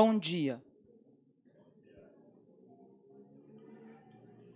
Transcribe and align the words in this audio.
Bom 0.00 0.16
dia. 0.16 0.62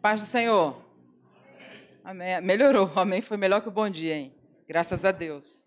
Paz 0.01 0.21
do 0.21 0.27
Senhor. 0.27 0.81
Amém. 2.05 2.41
Melhorou. 2.41 2.89
Amém. 2.95 3.21
Foi 3.21 3.37
melhor 3.37 3.61
que 3.61 3.67
o 3.67 3.73
bom 3.73 3.91
dia, 3.91 4.15
hein? 4.15 4.33
Graças 4.69 5.05
a 5.05 5.11
Deus. 5.11 5.67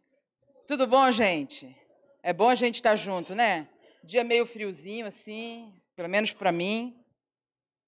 Tudo 0.66 0.88
bom, 0.88 1.12
gente? 1.12 1.76
É 2.24 2.32
bom 2.32 2.48
a 2.48 2.56
gente 2.56 2.76
estar 2.76 2.96
junto, 2.96 3.36
né? 3.36 3.68
Dia 4.02 4.24
meio 4.24 4.46
friozinho, 4.46 5.08
assim, 5.08 5.74
pelo 5.94 6.08
menos 6.08 6.32
para 6.32 6.54
mim. 6.54 6.98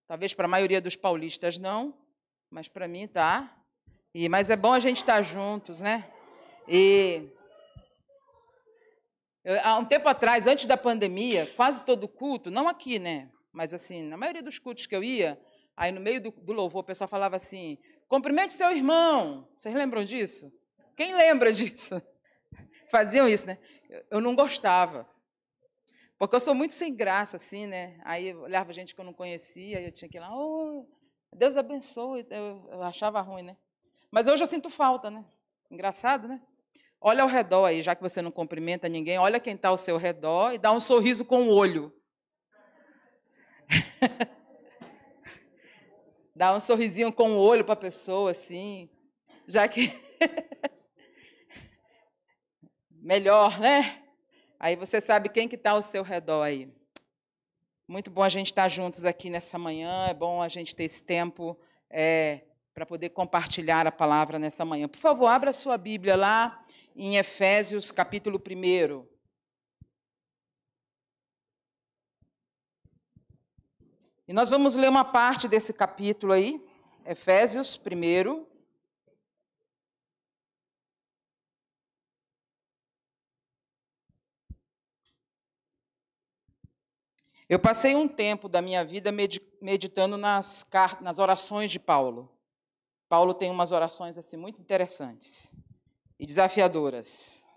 Talvez 0.07 0.33
para 0.33 0.43
a 0.43 0.49
maioria 0.49 0.81
dos 0.81 0.97
paulistas 0.97 1.57
não, 1.57 1.97
mas 2.51 2.67
para 2.67 2.85
mim 2.85 3.07
tá. 3.07 3.63
E, 4.13 4.27
mas 4.27 4.49
é 4.49 4.57
bom 4.57 4.73
a 4.73 4.79
gente 4.79 4.97
estar 4.97 5.21
juntos, 5.21 5.79
né? 5.79 6.05
E 6.67 7.29
eu, 9.47 9.57
há 9.63 9.77
um 9.77 9.85
tempo 9.85 10.09
atrás, 10.09 10.45
antes 10.45 10.65
da 10.65 10.75
pandemia, 10.75 11.49
quase 11.55 11.81
todo 11.83 12.05
culto, 12.05 12.51
não 12.51 12.67
aqui, 12.67 12.99
né? 12.99 13.31
Mas 13.53 13.73
assim, 13.73 14.03
na 14.03 14.17
maioria 14.17 14.43
dos 14.43 14.59
cultos 14.59 14.85
que 14.85 14.93
eu 14.93 15.01
ia, 15.01 15.39
aí 15.77 15.89
no 15.89 16.01
meio 16.01 16.19
do, 16.19 16.31
do 16.31 16.51
louvor 16.51 16.81
o 16.81 16.85
pessoal 16.85 17.07
falava 17.07 17.37
assim: 17.37 17.77
cumprimente 18.09 18.53
seu 18.53 18.69
irmão. 18.75 19.47
Vocês 19.55 19.73
lembram 19.73 20.03
disso? 20.03 20.51
Quem 20.97 21.15
lembra 21.15 21.49
disso? 21.53 22.01
Faziam 22.91 23.25
isso, 23.25 23.47
né? 23.47 23.57
Eu 24.11 24.19
não 24.19 24.35
gostava. 24.35 25.07
Porque 26.19 26.35
eu 26.35 26.41
sou 26.41 26.53
muito 26.53 26.73
sem 26.73 26.93
graça, 26.93 27.37
assim, 27.37 27.67
né? 27.67 27.97
Aí 28.03 28.27
eu 28.27 28.41
olhava 28.41 28.73
gente 28.73 28.93
que 28.93 28.99
eu 28.99 29.05
não 29.05 29.13
conhecia, 29.13 29.79
e 29.79 29.85
eu 29.85 29.91
tinha 29.93 30.09
que 30.09 30.17
ir 30.17 30.19
lá, 30.19 30.29
oh, 30.29 30.85
Deus 31.33 31.55
abençoe. 31.55 32.27
Eu, 32.29 32.67
eu 32.69 32.83
achava 32.83 33.21
ruim, 33.21 33.43
né? 33.43 33.55
Mas 34.11 34.27
hoje 34.27 34.43
eu 34.43 34.47
sinto 34.47 34.69
falta, 34.69 35.09
né? 35.09 35.23
Engraçado, 35.71 36.27
né? 36.27 36.41
Olha 36.99 37.23
ao 37.23 37.29
redor 37.29 37.65
aí, 37.65 37.81
já 37.81 37.95
que 37.95 38.01
você 38.01 38.21
não 38.21 38.31
cumprimenta 38.31 38.89
ninguém, 38.89 39.19
olha 39.19 39.39
quem 39.39 39.53
está 39.53 39.69
ao 39.69 39.77
seu 39.77 39.97
redor 39.97 40.53
e 40.53 40.57
dá 40.57 40.71
um 40.71 40.79
sorriso 40.79 41.23
com 41.25 41.47
o 41.47 41.53
olho. 41.53 41.93
dá 46.35 46.55
um 46.55 46.59
sorrisinho 46.59 47.11
com 47.11 47.33
o 47.33 47.37
olho 47.37 47.63
para 47.63 47.73
a 47.73 47.77
pessoa, 47.77 48.31
assim, 48.31 48.89
já 49.47 49.67
que. 49.67 49.91
Melhor, 52.89 53.59
né? 53.59 54.03
Aí 54.59 54.75
você 54.75 54.99
sabe 54.99 55.29
quem 55.29 55.47
que 55.47 55.55
está 55.55 55.71
ao 55.71 55.83
seu 55.83 56.03
redor 56.03 56.41
aí. 56.41 56.67
Muito 57.87 58.09
bom 58.09 58.23
a 58.23 58.29
gente 58.29 58.47
estar 58.47 58.63
tá 58.63 58.67
juntos 58.67 59.05
aqui 59.05 59.29
nessa 59.29 59.57
manhã, 59.57 60.07
é 60.09 60.13
bom 60.13 60.41
a 60.41 60.47
gente 60.47 60.75
ter 60.75 60.83
esse 60.83 61.01
tempo 61.01 61.57
é, 61.89 62.41
para 62.73 62.85
poder 62.85 63.09
compartilhar 63.09 63.87
a 63.87 63.91
palavra 63.91 64.37
nessa 64.37 64.65
manhã. 64.65 64.87
Por 64.87 64.99
favor, 64.99 65.27
abra 65.27 65.53
sua 65.53 65.77
Bíblia 65.77 66.15
lá 66.15 66.63
em 66.99 67.15
Efésios, 67.15 67.91
capítulo 67.91 68.41
1. 68.41 69.07
E 74.27 74.33
nós 74.33 74.49
vamos 74.49 74.75
ler 74.75 74.89
uma 74.89 75.05
parte 75.05 75.47
desse 75.47 75.71
capítulo 75.71 76.33
aí, 76.33 76.59
Efésios 77.05 77.79
1. 77.79 78.47
Eu 87.47 87.59
passei 87.59 87.95
um 87.95 88.07
tempo 88.07 88.49
da 88.49 88.59
minha 88.59 88.83
vida 88.83 89.11
meditando 89.61 90.17
nas, 90.17 90.65
nas 90.99 91.19
orações 91.19 91.71
de 91.71 91.79
Paulo. 91.79 92.35
Paulo 93.07 93.35
tem 93.35 93.51
umas 93.51 93.71
orações 93.71 94.17
assim 94.17 94.35
muito 94.35 94.59
interessantes 94.59 95.55
e 96.19 96.25
desafiadoras. 96.25 97.47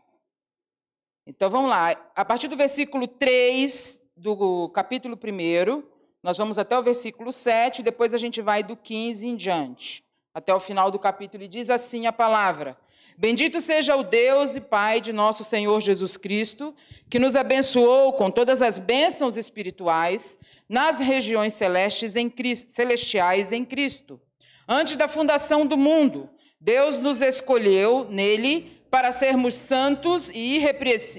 Então 1.27 1.48
vamos 1.48 1.70
lá. 1.70 1.91
A 2.14 2.25
partir 2.25 2.48
do 2.48 2.56
versículo 2.56 3.06
3 3.06 4.03
do 4.16 4.69
capítulo 4.70 5.16
1, 5.16 5.83
nós 6.22 6.36
vamos 6.36 6.58
até 6.58 6.78
o 6.78 6.83
versículo 6.83 7.33
7, 7.33 7.83
depois 7.83 8.12
a 8.12 8.19
gente 8.19 8.42
vai 8.42 8.62
do 8.62 8.77
15 8.77 9.27
em 9.27 9.36
diante, 9.36 10.05
até 10.34 10.53
o 10.53 10.61
final 10.61 10.91
do 10.91 10.98
capítulo, 10.98 11.44
e 11.44 11.48
diz 11.48 11.70
assim 11.70 12.06
a 12.06 12.12
palavra: 12.12 12.76
Bendito 13.16 13.60
seja 13.60 13.97
o 13.97 14.03
Deus 14.03 14.56
e 14.56 14.60
Pai 14.60 15.00
de 15.00 15.12
nosso 15.12 15.44
Senhor 15.44 15.81
Jesus 15.81 16.16
Cristo, 16.16 16.75
que 17.09 17.19
nos 17.19 17.37
abençoou 17.37 18.12
com 18.15 18.31
todas 18.31 18.60
as 18.60 18.78
bênçãos 18.78 19.37
espirituais 19.37 20.38
nas 20.69 20.98
regiões 21.00 21.54
celestes 21.54 22.16
em 22.16 22.28
Cristo, 22.28 22.71
celestiais 22.71 23.53
em 23.53 23.65
Cristo. 23.65 24.21
Antes 24.69 24.97
da 24.97 25.09
fundação 25.09 25.66
do 25.66 25.77
mundo, 25.77 26.31
Deus 26.60 27.00
nos 27.00 27.22
escolheu 27.22 28.06
nele 28.10 28.84
para 28.91 29.12
sermos 29.12 29.54
santos 29.54 30.28
e 30.31 30.59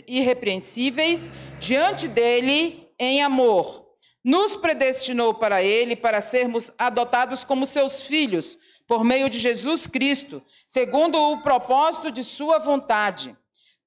irrepreensíveis 0.07 1.31
diante 1.59 2.07
dele 2.07 2.87
em 2.99 3.23
amor. 3.23 3.87
Nos 4.23 4.55
predestinou 4.55 5.33
para 5.33 5.63
ele 5.63 5.95
para 5.95 6.21
sermos 6.21 6.71
adotados 6.77 7.43
como 7.43 7.65
seus 7.65 8.03
filhos 8.03 8.55
por 8.87 9.03
meio 9.03 9.29
de 9.29 9.39
Jesus 9.39 9.87
Cristo, 9.87 10.43
segundo 10.67 11.17
o 11.17 11.41
propósito 11.41 12.11
de 12.11 12.23
Sua 12.23 12.59
vontade, 12.59 13.35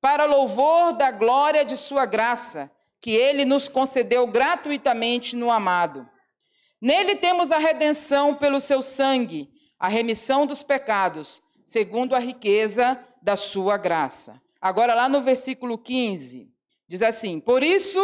para 0.00 0.24
louvor 0.24 0.94
da 0.94 1.10
glória 1.12 1.64
de 1.64 1.76
Sua 1.76 2.04
graça, 2.04 2.68
que 3.00 3.12
Ele 3.12 3.44
nos 3.44 3.68
concedeu 3.68 4.26
gratuitamente 4.26 5.36
no 5.36 5.52
amado. 5.52 6.08
Nele 6.80 7.14
temos 7.16 7.52
a 7.52 7.58
redenção 7.58 8.34
pelo 8.34 8.58
Seu 8.60 8.82
sangue, 8.82 9.50
a 9.78 9.88
remissão 9.88 10.46
dos 10.46 10.62
pecados, 10.62 11.42
segundo 11.64 12.14
a 12.14 12.18
riqueza 12.18 12.98
da 13.22 13.36
Sua 13.36 13.76
graça. 13.76 14.40
Agora, 14.60 14.94
lá 14.94 15.08
no 15.08 15.20
versículo 15.20 15.78
15, 15.78 16.48
diz 16.88 17.02
assim: 17.02 17.40
Por 17.40 17.62
isso 17.62 17.98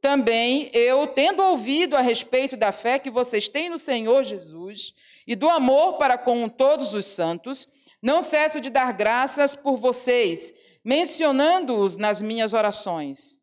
também 0.00 0.70
eu, 0.72 1.06
tendo 1.06 1.42
ouvido 1.42 1.96
a 1.96 2.00
respeito 2.00 2.56
da 2.56 2.72
fé 2.72 2.98
que 2.98 3.10
vocês 3.10 3.48
têm 3.48 3.68
no 3.70 3.78
Senhor 3.78 4.22
Jesus, 4.22 4.92
e 5.26 5.34
do 5.34 5.48
amor 5.48 5.94
para 5.96 6.18
com 6.18 6.48
todos 6.48 6.92
os 6.94 7.06
santos, 7.06 7.66
não 8.02 8.20
cesso 8.20 8.60
de 8.60 8.68
dar 8.68 8.92
graças 8.92 9.54
por 9.54 9.76
vocês, 9.76 10.52
mencionando-os 10.84 11.96
nas 11.96 12.20
minhas 12.20 12.52
orações. 12.52 13.38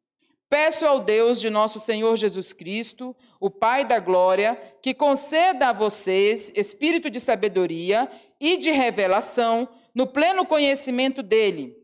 Peço 0.48 0.86
ao 0.86 1.00
Deus 1.00 1.40
de 1.40 1.50
nosso 1.50 1.80
Senhor 1.80 2.16
Jesus 2.18 2.54
Cristo, 2.54 3.16
o 3.40 3.50
Pai 3.50 3.86
da 3.86 4.00
glória, 4.00 4.56
que 4.82 4.94
conceda 4.94 5.70
a 5.70 5.74
vocês 5.74 6.52
espírito 6.56 7.10
de 7.10 7.20
sabedoria 7.20 8.12
e 8.42 8.58
de 8.58 8.72
revelação 8.72 9.70
no 9.94 10.08
pleno 10.08 10.46
conhecimento 10.46 11.22
dele. 11.22 11.78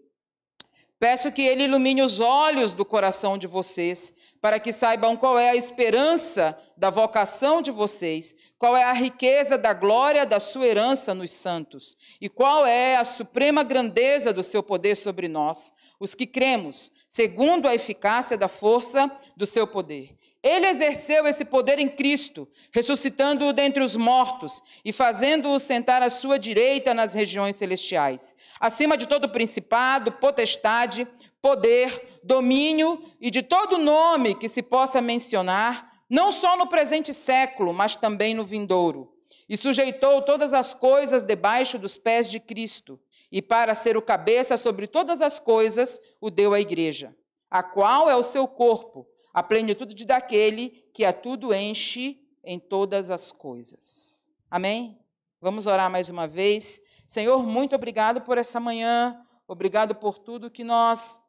Peço 1.00 1.31
que 1.31 1.44
ele 1.44 1.66
ilumine 1.66 2.01
os 2.01 2.19
olhos 2.19 2.73
do 2.73 2.84
coração 2.84 3.38
de 3.38 3.45
vocês 3.45 4.12
para 4.41 4.59
que 4.59 4.73
saibam 4.73 5.16
qual 5.16 5.38
é 5.38 5.51
a 5.51 5.56
esperança 5.56 6.57
da 6.75 6.90
vocação 6.90 7.62
de 7.62 7.69
vocês, 7.69 8.35
qual 8.57 8.75
é 8.75 8.84
a 8.84 8.94
riqueza 8.94 9.59
da 9.59 9.73
glória 9.73 10.25
da 10.25 10.40
sua 10.40 10.66
herança 10.66 11.13
nos 11.13 11.31
santos, 11.31 11.95
e 12.19 12.28
qual 12.28 12.66
é 12.66 12.95
a 12.95 13.03
suprema 13.03 13.63
grandeza 13.63 14.34
do 14.34 14.41
seu 14.41 14.63
poder 14.63 14.95
sobre 14.95 15.28
nós, 15.28 15.72
os 16.00 16.16
que 16.16 16.25
cremos, 16.25 16.91
segundo 17.07 17.68
a 17.68 17.75
eficácia 17.75 18.35
da 18.35 18.47
força 18.47 19.12
do 19.35 19.45
seu 19.45 19.68
poder. 19.68 20.16
Ele 20.47 20.65
exerceu 20.65 21.27
esse 21.27 21.43
poder 21.43 21.77
em 21.77 21.89
Cristo, 21.89 22.47
ressuscitando-o 22.71 23.51
dentre 23.51 23.83
os 23.83 23.97
mortos 23.97 24.63
e 24.85 24.93
fazendo-o 24.93 25.59
sentar 25.59 26.01
à 26.01 26.09
sua 26.09 26.39
direita 26.39 26.93
nas 26.93 27.13
regiões 27.13 27.57
celestiais, 27.57 28.33
acima 28.57 28.95
de 28.95 29.09
todo 29.09 29.27
principado, 29.27 30.09
potestade, 30.09 31.05
poder, 31.41 32.21
domínio 32.23 33.03
e 33.19 33.29
de 33.29 33.41
todo 33.41 33.77
nome 33.77 34.35
que 34.35 34.47
se 34.47 34.61
possa 34.61 35.01
mencionar, 35.01 35.91
não 36.09 36.31
só 36.31 36.55
no 36.55 36.67
presente 36.67 37.13
século, 37.13 37.73
mas 37.73 37.97
também 37.97 38.33
no 38.33 38.45
vindouro. 38.45 39.13
E 39.49 39.57
sujeitou 39.57 40.21
todas 40.21 40.53
as 40.53 40.73
coisas 40.73 41.23
debaixo 41.23 41.77
dos 41.77 41.97
pés 41.97 42.31
de 42.31 42.39
Cristo, 42.39 42.97
e 43.29 43.41
para 43.41 43.75
ser 43.75 43.97
o 43.97 44.01
cabeça 44.01 44.55
sobre 44.55 44.87
todas 44.87 45.21
as 45.21 45.39
coisas, 45.39 45.99
o 46.21 46.29
deu 46.29 46.53
à 46.53 46.61
igreja, 46.61 47.13
a 47.51 47.61
qual 47.61 48.09
é 48.09 48.15
o 48.15 48.23
seu 48.23 48.47
corpo, 48.47 49.05
a 49.37 49.43
plenitude 49.43 50.03
daquele 50.03 50.69
que 50.91 51.05
a 51.05 51.13
tudo 51.13 51.53
enche 51.53 52.27
em 52.44 52.57
todas 52.59 53.12
as 53.12 53.31
coisas. 53.31 54.27
Amém? 54.50 54.97
Vamos 55.39 55.67
orar 55.67 55.91
mais 55.91 56.09
uma 56.09 56.27
vez. 56.27 56.81
Senhor, 57.06 57.44
muito 57.44 57.75
obrigado 57.75 58.21
por 58.21 58.39
essa 58.39 58.59
manhã, 58.59 59.23
obrigado 59.47 59.94
por 59.94 60.17
tudo 60.17 60.50
que 60.50 60.63
nós 60.63 61.21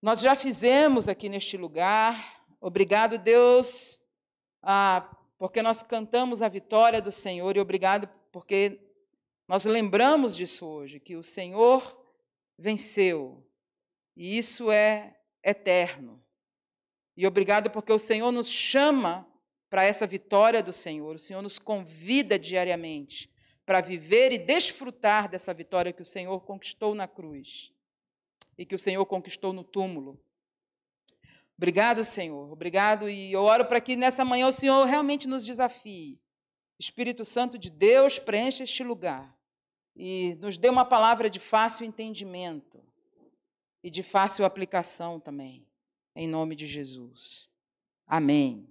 nós 0.00 0.20
já 0.20 0.36
fizemos 0.36 1.08
aqui 1.08 1.28
neste 1.28 1.56
lugar. 1.56 2.44
Obrigado, 2.60 3.18
Deus, 3.18 4.00
ah, 4.62 5.04
porque 5.36 5.62
nós 5.62 5.82
cantamos 5.82 6.42
a 6.42 6.48
vitória 6.48 7.02
do 7.02 7.10
Senhor 7.10 7.56
e 7.56 7.60
obrigado 7.60 8.08
porque 8.30 8.80
nós 9.48 9.64
lembramos 9.64 10.36
disso 10.36 10.64
hoje, 10.64 11.00
que 11.00 11.16
o 11.16 11.24
Senhor 11.24 11.82
venceu 12.56 13.44
e 14.16 14.38
isso 14.38 14.70
é 14.70 15.16
eterno. 15.42 16.22
E 17.20 17.26
obrigado 17.26 17.68
porque 17.68 17.92
o 17.92 17.98
Senhor 17.98 18.32
nos 18.32 18.48
chama 18.48 19.28
para 19.68 19.84
essa 19.84 20.06
vitória 20.06 20.62
do 20.62 20.72
Senhor, 20.72 21.16
o 21.16 21.18
Senhor 21.18 21.42
nos 21.42 21.58
convida 21.58 22.38
diariamente 22.38 23.30
para 23.66 23.82
viver 23.82 24.32
e 24.32 24.38
desfrutar 24.38 25.28
dessa 25.28 25.52
vitória 25.52 25.92
que 25.92 26.00
o 26.00 26.06
Senhor 26.06 26.40
conquistou 26.40 26.94
na 26.94 27.06
cruz 27.06 27.74
e 28.56 28.64
que 28.64 28.74
o 28.74 28.78
Senhor 28.78 29.04
conquistou 29.04 29.52
no 29.52 29.62
túmulo. 29.62 30.18
Obrigado, 31.58 32.06
Senhor. 32.06 32.50
Obrigado. 32.50 33.06
E 33.06 33.30
eu 33.30 33.42
oro 33.42 33.66
para 33.66 33.82
que 33.82 33.96
nessa 33.96 34.24
manhã 34.24 34.48
o 34.48 34.52
Senhor 34.52 34.82
realmente 34.86 35.28
nos 35.28 35.44
desafie. 35.44 36.18
Espírito 36.78 37.22
Santo 37.22 37.58
de 37.58 37.70
Deus, 37.70 38.18
preencha 38.18 38.64
este 38.64 38.82
lugar 38.82 39.38
e 39.94 40.38
nos 40.40 40.56
dê 40.56 40.70
uma 40.70 40.86
palavra 40.86 41.28
de 41.28 41.38
fácil 41.38 41.84
entendimento 41.84 42.82
e 43.84 43.90
de 43.90 44.02
fácil 44.02 44.46
aplicação 44.46 45.20
também, 45.20 45.66
em 46.20 46.28
nome 46.28 46.54
de 46.54 46.66
Jesus. 46.66 47.48
Amém. 48.06 48.68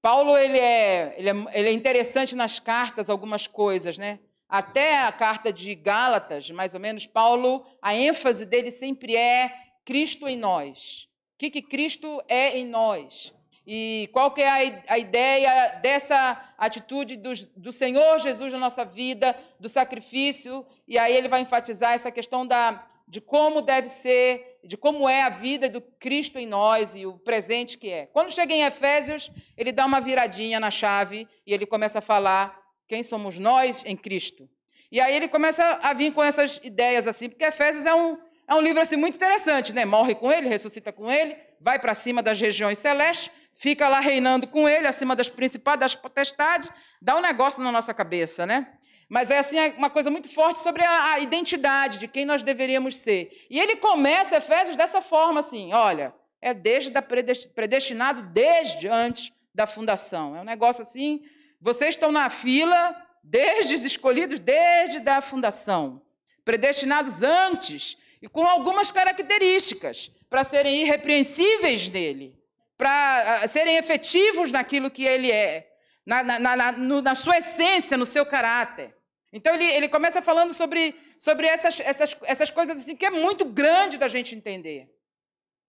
Paulo 0.00 0.38
ele 0.38 0.58
é, 0.58 1.12
ele 1.18 1.28
é, 1.28 1.34
ele 1.54 1.68
é 1.70 1.72
interessante 1.72 2.36
nas 2.36 2.60
cartas, 2.60 3.10
algumas 3.10 3.48
coisas, 3.48 3.98
né? 3.98 4.20
Até 4.48 5.02
a 5.02 5.10
carta 5.10 5.52
de 5.52 5.74
Gálatas, 5.74 6.52
mais 6.52 6.72
ou 6.72 6.78
menos, 6.78 7.04
Paulo, 7.04 7.66
a 7.82 7.96
ênfase 7.96 8.46
dele 8.46 8.70
sempre 8.70 9.16
é 9.16 9.52
Cristo 9.84 10.28
em 10.28 10.36
nós. 10.36 11.08
O 11.34 11.38
que, 11.38 11.50
que 11.50 11.62
Cristo 11.62 12.22
é 12.28 12.58
em 12.58 12.64
nós? 12.64 13.34
E 13.66 14.08
qual 14.12 14.30
que 14.30 14.42
é 14.42 14.84
a, 14.86 14.98
ideia 14.98 15.80
dessa 15.82 16.54
atitude 16.56 17.16
do, 17.16 17.32
do, 17.56 17.72
Senhor 17.72 18.20
Jesus 18.20 18.52
na 18.52 18.58
nossa 18.58 18.84
vida, 18.84 19.36
do 19.58 19.68
sacrifício? 19.68 20.64
E 20.86 20.96
aí 20.96 21.16
ele 21.16 21.26
vai 21.26 21.40
enfatizar 21.40 21.92
essa 21.92 22.12
questão 22.12 22.46
da, 22.46 22.86
de 23.06 23.20
como 23.20 23.60
deve 23.60 23.88
ser, 23.88 24.58
de 24.64 24.76
como 24.76 25.08
é 25.08 25.22
a 25.22 25.28
vida 25.28 25.68
do 25.68 25.80
Cristo 25.80 26.38
em 26.38 26.46
nós 26.46 26.96
e 26.96 27.06
o 27.06 27.18
presente 27.18 27.76
que 27.76 27.90
é. 27.90 28.06
Quando 28.06 28.32
chega 28.32 28.52
em 28.52 28.64
Efésios, 28.64 29.30
ele 29.56 29.72
dá 29.72 29.84
uma 29.84 30.00
viradinha 30.00 30.58
na 30.58 30.70
chave 30.70 31.28
e 31.46 31.52
ele 31.52 31.66
começa 31.66 31.98
a 31.98 32.02
falar 32.02 32.58
quem 32.88 33.02
somos 33.02 33.38
nós 33.38 33.84
em 33.84 33.96
Cristo. 33.96 34.48
E 34.90 35.00
aí 35.00 35.14
ele 35.14 35.28
começa 35.28 35.80
a 35.82 35.92
vir 35.92 36.12
com 36.12 36.22
essas 36.22 36.60
ideias 36.62 37.06
assim, 37.06 37.28
porque 37.28 37.44
Efésios 37.44 37.84
é 37.84 37.94
um, 37.94 38.16
é 38.48 38.54
um 38.54 38.60
livro 38.60 38.80
assim 38.80 38.96
muito 38.96 39.16
interessante, 39.16 39.72
né? 39.72 39.84
Morre 39.84 40.14
com 40.14 40.30
ele, 40.30 40.48
ressuscita 40.48 40.92
com 40.92 41.10
ele, 41.10 41.36
vai 41.60 41.78
para 41.78 41.94
cima 41.94 42.22
das 42.22 42.40
regiões 42.40 42.78
celestes, 42.78 43.30
fica 43.54 43.88
lá 43.88 44.00
reinando 44.00 44.46
com 44.46 44.68
ele, 44.68 44.86
acima 44.86 45.16
das 45.16 45.28
principais, 45.28 45.80
das 45.80 45.94
potestades, 45.94 46.70
dá 47.00 47.16
um 47.16 47.20
negócio 47.20 47.62
na 47.62 47.72
nossa 47.72 47.92
cabeça, 47.92 48.46
né? 48.46 48.72
Mas 49.08 49.30
é 49.30 49.38
assim 49.38 49.58
uma 49.76 49.90
coisa 49.90 50.10
muito 50.10 50.28
forte 50.28 50.58
sobre 50.58 50.82
a, 50.82 51.12
a 51.12 51.20
identidade 51.20 51.98
de 51.98 52.08
quem 52.08 52.24
nós 52.24 52.42
deveríamos 52.42 52.96
ser. 52.96 53.46
E 53.50 53.58
ele 53.58 53.76
começa 53.76 54.36
Efésios 54.36 54.76
dessa 54.76 55.00
forma 55.00 55.40
assim, 55.40 55.72
olha, 55.72 56.14
é 56.40 56.52
desde 56.52 56.90
da 56.90 57.02
predestinado 57.02 58.22
desde 58.22 58.88
antes 58.88 59.32
da 59.54 59.66
fundação. 59.66 60.36
É 60.36 60.40
um 60.40 60.44
negócio 60.44 60.82
assim, 60.82 61.22
vocês 61.60 61.94
estão 61.94 62.10
na 62.10 62.28
fila 62.28 62.94
desde 63.22 63.74
os 63.74 63.84
escolhidos 63.84 64.38
desde 64.38 65.00
da 65.00 65.22
fundação, 65.22 66.02
predestinados 66.44 67.22
antes 67.22 67.96
e 68.20 68.28
com 68.28 68.44
algumas 68.44 68.90
características 68.90 70.10
para 70.28 70.44
serem 70.44 70.82
irrepreensíveis 70.82 71.88
nele, 71.88 72.36
para 72.76 73.46
serem 73.48 73.76
efetivos 73.76 74.50
naquilo 74.52 74.90
que 74.90 75.04
ele 75.04 75.30
é, 75.30 75.73
na, 76.06 76.22
na, 76.22 76.38
na, 76.38 76.72
na, 76.72 77.14
sua 77.14 77.38
essência, 77.38 77.96
no 77.96 78.06
seu 78.06 78.26
caráter. 78.26 78.94
Então 79.32 79.54
ele, 79.54 79.64
ele 79.64 79.88
começa 79.88 80.22
falando 80.22 80.52
sobre, 80.52 80.94
sobre 81.18 81.46
essas, 81.46 81.80
essas, 81.80 82.16
essas 82.22 82.50
coisas 82.50 82.78
assim 82.78 82.94
que 82.94 83.06
é 83.06 83.10
muito 83.10 83.44
grande 83.44 83.98
da 83.98 84.06
gente 84.06 84.34
entender. 84.34 84.88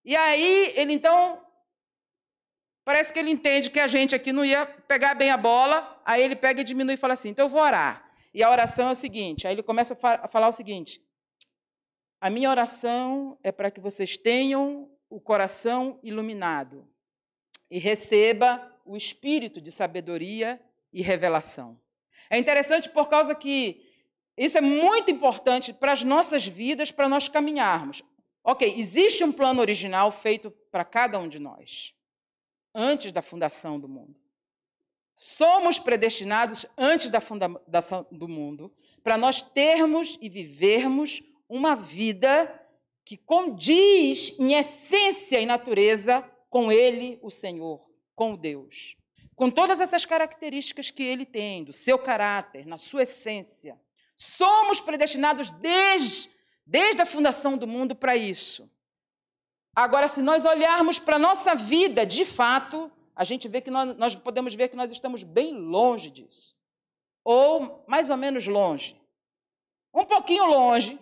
E 0.04 0.16
aí 0.16 0.74
ele 0.76 0.94
então 0.94 1.42
parece 2.84 3.12
que 3.12 3.18
ele 3.18 3.32
entende 3.32 3.72
que 3.72 3.80
a 3.80 3.88
gente 3.88 4.14
aqui 4.14 4.32
não 4.32 4.46
ia 4.46 4.66
pegar 4.66 5.16
bem 5.16 5.32
a 5.32 5.38
bola, 5.38 6.00
aí 6.06 6.22
ele 6.22 6.36
pega 6.36 6.62
e 6.62 6.64
diminui 6.64 6.94
e 6.94 6.98
fala 6.98 7.14
assim: 7.14 7.30
então 7.30 7.46
eu 7.46 7.50
vou 7.50 7.62
orar. 7.62 8.08
E 8.34 8.44
a 8.44 8.52
oração 8.52 8.90
é 8.90 8.92
o 8.92 8.96
seguinte: 8.96 9.48
aí 9.48 9.56
ele 9.56 9.64
começa 9.64 9.98
a 10.04 10.28
falar 10.28 10.48
o 10.48 10.54
seguinte: 10.54 11.02
a 12.22 12.30
minha 12.30 12.50
oração 12.50 13.38
é 13.42 13.52
para 13.52 13.72
que 13.72 13.80
vocês 13.80 14.16
tenham 14.18 14.92
o 15.10 15.20
coração 15.20 16.00
iluminado 16.04 16.88
e 17.72 17.80
receba 17.80 18.75
o 18.86 18.96
espírito 18.96 19.60
de 19.60 19.72
sabedoria 19.72 20.62
e 20.94 21.02
revelação. 21.02 21.80
É 22.30 22.38
interessante 22.38 22.88
por 22.90 23.10
causa 23.10 23.36
que 23.36 23.84
isso 24.38 24.58
é 24.58 24.62
muito 24.62 25.10
importante 25.10 25.74
para 25.74 25.92
as 25.92 26.04
nossas 26.04 26.46
vidas, 26.46 26.92
para 26.92 27.10
nós 27.10 27.28
caminharmos. 27.28 28.04
Ok, 28.44 28.76
existe 28.78 29.24
um 29.24 29.32
plano 29.32 29.60
original 29.60 30.12
feito 30.12 30.52
para 30.72 30.86
cada 30.86 31.18
um 31.18 31.28
de 31.28 31.40
nós, 31.40 31.94
antes 32.74 33.12
da 33.12 33.22
fundação 33.22 33.80
do 33.80 33.88
mundo. 33.88 34.16
Somos 35.16 35.80
predestinados 35.80 36.66
antes 36.78 37.10
da 37.10 37.22
fundação 37.22 38.06
do 38.12 38.28
mundo 38.28 38.72
para 39.04 39.18
nós 39.18 39.42
termos 39.42 40.18
e 40.22 40.30
vivermos 40.30 41.24
uma 41.48 41.76
vida 41.76 42.62
que 43.06 43.16
condiz 43.16 44.38
em 44.40 44.56
essência 44.56 45.40
e 45.40 45.46
natureza 45.46 46.22
com 46.50 46.72
Ele, 46.72 47.18
o 47.22 47.30
Senhor, 47.30 47.82
com 48.16 48.36
Deus. 48.36 48.96
Com 49.36 49.52
todas 49.52 49.82
essas 49.82 50.06
características 50.06 50.90
que 50.90 51.04
Ele 51.04 51.26
tem, 51.26 51.64
do 51.64 51.74
seu 51.74 52.00
caráter, 52.00 52.66
na 52.66 52.78
sua 52.78 53.04
essência. 53.04 53.80
Somos 54.16 54.80
predestinados 54.80 55.52
desde, 55.52 56.30
desde 56.66 57.02
a 57.02 57.06
fundação 57.06 57.58
do 57.58 57.68
mundo 57.68 57.96
para 57.96 58.16
isso. 58.16 58.72
Agora, 59.76 60.08
se 60.08 60.22
nós 60.22 60.46
olharmos 60.46 60.98
para 60.98 61.18
a 61.18 61.20
nossa 61.20 61.54
vida, 61.54 62.06
de 62.06 62.24
fato, 62.24 62.90
a 63.14 63.26
gente 63.26 63.48
vê 63.48 63.60
que 63.60 63.70
nós, 63.70 63.98
nós 63.98 64.16
podemos 64.16 64.56
ver 64.56 64.70
que 64.70 64.76
nós 64.76 64.90
estamos 64.90 65.22
bem 65.22 65.54
longe 65.54 66.10
disso. 66.10 66.56
Ou 67.26 67.84
mais 67.88 68.10
ou 68.10 68.16
menos 68.16 68.48
longe. 68.48 68.96
Um 69.94 70.06
pouquinho 70.06 70.46
longe, 70.46 70.98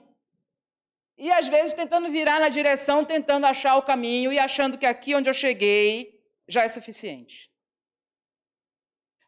e 1.18 1.32
às 1.32 1.48
vezes 1.48 1.74
tentando 1.74 2.10
virar 2.10 2.40
na 2.40 2.50
direção, 2.50 3.06
tentando 3.06 3.46
achar 3.46 3.76
o 3.78 3.84
caminho 3.84 4.34
e 4.34 4.40
achando 4.40 4.78
que 4.78 4.86
aqui 4.86 5.16
onde 5.16 5.30
eu 5.30 5.34
cheguei 5.34 6.13
já 6.48 6.64
é 6.64 6.68
suficiente. 6.68 7.52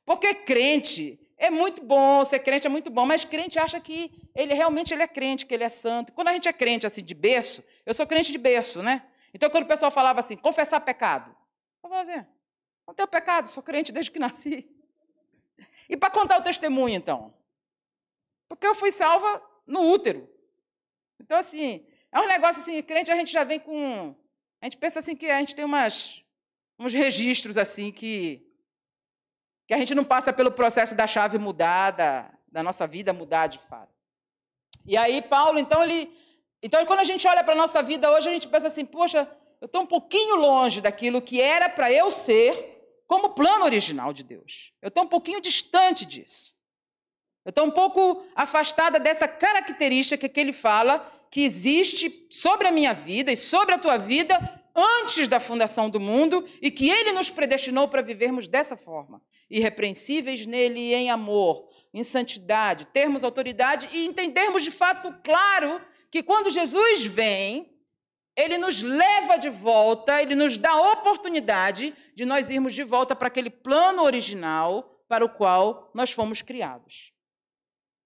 Porque 0.05 0.33
crente 0.33 1.19
é 1.37 1.49
muito 1.49 1.83
bom, 1.83 2.23
ser 2.23 2.39
crente 2.39 2.67
é 2.67 2.69
muito 2.69 2.89
bom, 2.89 3.05
mas 3.05 3.25
crente 3.25 3.59
acha 3.59 3.79
que 3.79 4.11
ele 4.35 4.53
realmente 4.53 4.93
ele 4.93 5.03
é 5.03 5.07
crente, 5.07 5.45
que 5.45 5.53
ele 5.53 5.63
é 5.63 5.69
santo. 5.69 6.13
Quando 6.13 6.29
a 6.29 6.33
gente 6.33 6.47
é 6.47 6.53
crente 6.53 6.85
assim 6.85 7.03
de 7.03 7.13
berço, 7.13 7.63
eu 7.85 7.93
sou 7.93 8.05
crente 8.05 8.31
de 8.31 8.37
berço, 8.37 8.81
né? 8.81 9.05
Então 9.33 9.49
quando 9.49 9.63
o 9.63 9.67
pessoal 9.67 9.91
falava 9.91 10.19
assim, 10.19 10.37
confessar 10.37 10.79
pecado, 10.81 11.29
eu 11.83 11.89
falava 11.89 12.09
assim, 12.09 12.25
não 12.87 12.93
tenho 12.93 13.07
pecado, 13.07 13.47
sou 13.47 13.63
crente 13.63 13.91
desde 13.91 14.11
que 14.11 14.19
nasci. 14.19 14.69
E 15.87 15.95
para 15.95 16.09
contar 16.09 16.39
o 16.39 16.41
testemunho 16.41 16.95
então? 16.95 17.31
Porque 18.47 18.65
eu 18.65 18.73
fui 18.73 18.91
salva 18.91 19.41
no 19.67 19.91
útero. 19.91 20.27
Então, 21.19 21.37
assim, 21.37 21.85
é 22.11 22.19
um 22.19 22.27
negócio 22.27 22.61
assim, 22.61 22.81
crente 22.81 23.11
a 23.11 23.15
gente 23.15 23.31
já 23.31 23.43
vem 23.43 23.59
com. 23.59 24.15
A 24.61 24.65
gente 24.65 24.77
pensa 24.77 24.99
assim 24.99 25.15
que 25.15 25.29
a 25.29 25.39
gente 25.39 25.55
tem 25.55 25.65
umas, 25.65 26.23
uns 26.79 26.93
registros 26.93 27.57
assim 27.57 27.91
que. 27.91 28.45
que 29.67 29.73
a 29.73 29.77
gente 29.77 29.95
não 29.95 30.03
passa 30.03 30.31
pelo 30.33 30.51
processo 30.51 30.95
da 30.95 31.07
chave 31.07 31.37
mudada, 31.37 32.31
da 32.47 32.61
nossa 32.61 32.85
vida 32.85 33.13
mudar 33.13 33.47
de 33.47 33.59
fato. 33.59 33.93
E 34.85 34.95
aí, 34.95 35.21
Paulo, 35.21 35.59
então, 35.59 35.83
ele. 35.83 36.11
Então, 36.61 36.85
quando 36.85 36.99
a 36.99 37.03
gente 37.03 37.27
olha 37.27 37.43
para 37.43 37.53
a 37.53 37.57
nossa 37.57 37.81
vida 37.81 38.11
hoje, 38.11 38.29
a 38.29 38.31
gente 38.31 38.47
pensa 38.47 38.67
assim, 38.67 38.85
poxa, 38.85 39.29
eu 39.61 39.65
estou 39.65 39.81
um 39.81 39.85
pouquinho 39.85 40.35
longe 40.35 40.81
daquilo 40.81 41.21
que 41.21 41.41
era 41.41 41.69
para 41.69 41.91
eu 41.91 42.09
ser 42.09 43.03
como 43.07 43.31
plano 43.31 43.65
original 43.65 44.11
de 44.11 44.23
Deus. 44.23 44.73
Eu 44.81 44.87
estou 44.87 45.03
um 45.03 45.07
pouquinho 45.07 45.41
distante 45.41 46.05
disso. 46.05 46.55
Eu 47.43 47.49
estou 47.49 47.65
um 47.65 47.71
pouco 47.71 48.25
afastada 48.35 48.99
dessa 48.99 49.27
característica 49.27 50.27
que 50.27 50.39
ele 50.39 50.53
fala 50.53 50.99
que 51.29 51.41
existe 51.41 52.27
sobre 52.31 52.67
a 52.67 52.71
minha 52.71 52.93
vida 52.93 53.31
e 53.31 53.37
sobre 53.37 53.75
a 53.75 53.77
tua 53.77 53.97
vida 53.97 54.39
antes 54.75 55.27
da 55.27 55.39
fundação 55.39 55.89
do 55.89 55.99
mundo 55.99 56.45
e 56.61 56.69
que 56.69 56.89
ele 56.89 57.13
nos 57.13 57.29
predestinou 57.29 57.87
para 57.87 58.01
vivermos 58.01 58.47
dessa 58.47 58.75
forma, 58.75 59.21
irrepreensíveis 59.49 60.45
nele 60.45 60.93
em 60.93 61.09
amor, 61.09 61.69
em 61.93 62.03
santidade, 62.03 62.87
termos 62.87 63.23
autoridade 63.23 63.87
e 63.93 64.05
entendermos 64.05 64.63
de 64.63 64.71
fato 64.71 65.13
claro 65.23 65.81
que 66.11 66.21
quando 66.21 66.49
Jesus 66.49 67.05
vem, 67.05 67.73
ele 68.35 68.57
nos 68.57 68.81
leva 68.81 69.37
de 69.37 69.49
volta, 69.49 70.21
ele 70.21 70.35
nos 70.35 70.57
dá 70.57 70.71
a 70.71 70.91
oportunidade 70.91 71.93
de 72.13 72.25
nós 72.25 72.49
irmos 72.49 72.73
de 72.73 72.83
volta 72.83 73.15
para 73.15 73.29
aquele 73.29 73.49
plano 73.49 74.03
original 74.03 75.01
para 75.07 75.23
o 75.23 75.29
qual 75.29 75.89
nós 75.93 76.11
fomos 76.11 76.41
criados 76.41 77.13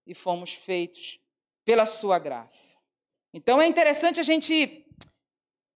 e 0.05 0.13
fomos 0.13 0.53
feitos 0.53 1.19
pela 1.65 1.85
sua 1.88 2.19
graça. 2.19 2.77
Então 3.33 3.59
é 3.59 3.67
interessante 3.67 4.19
a 4.19 4.23
gente 4.23 4.85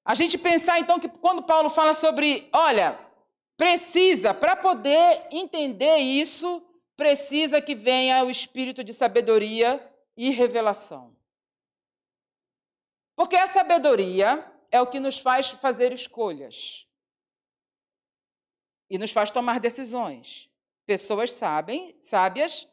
a 0.06 0.14
gente 0.14 0.38
pensar 0.38 0.80
então 0.80 1.00
que 1.00 1.08
quando 1.08 1.44
Paulo 1.44 1.70
fala 1.70 1.94
sobre, 1.94 2.50
olha, 2.52 3.00
precisa 3.56 4.34
para 4.34 4.56
poder 4.56 5.28
entender 5.32 5.98
isso, 5.98 6.62
precisa 6.96 7.62
que 7.62 7.74
venha 7.74 8.24
o 8.24 8.30
espírito 8.30 8.84
de 8.84 8.94
sabedoria 8.94 9.82
e 10.16 10.30
revelação. 10.30 11.16
Porque 13.16 13.36
a 13.36 13.48
sabedoria 13.48 14.44
é 14.72 14.82
o 14.82 14.88
que 14.88 15.00
nos 15.00 15.20
faz 15.20 15.52
fazer 15.52 15.94
escolhas 15.94 16.88
e 18.90 18.98
nos 18.98 19.12
faz 19.12 19.32
tomar 19.32 19.60
decisões. 19.60 20.50
Pessoas 20.86 21.32
sabem, 21.32 21.96
sábias 22.00 22.68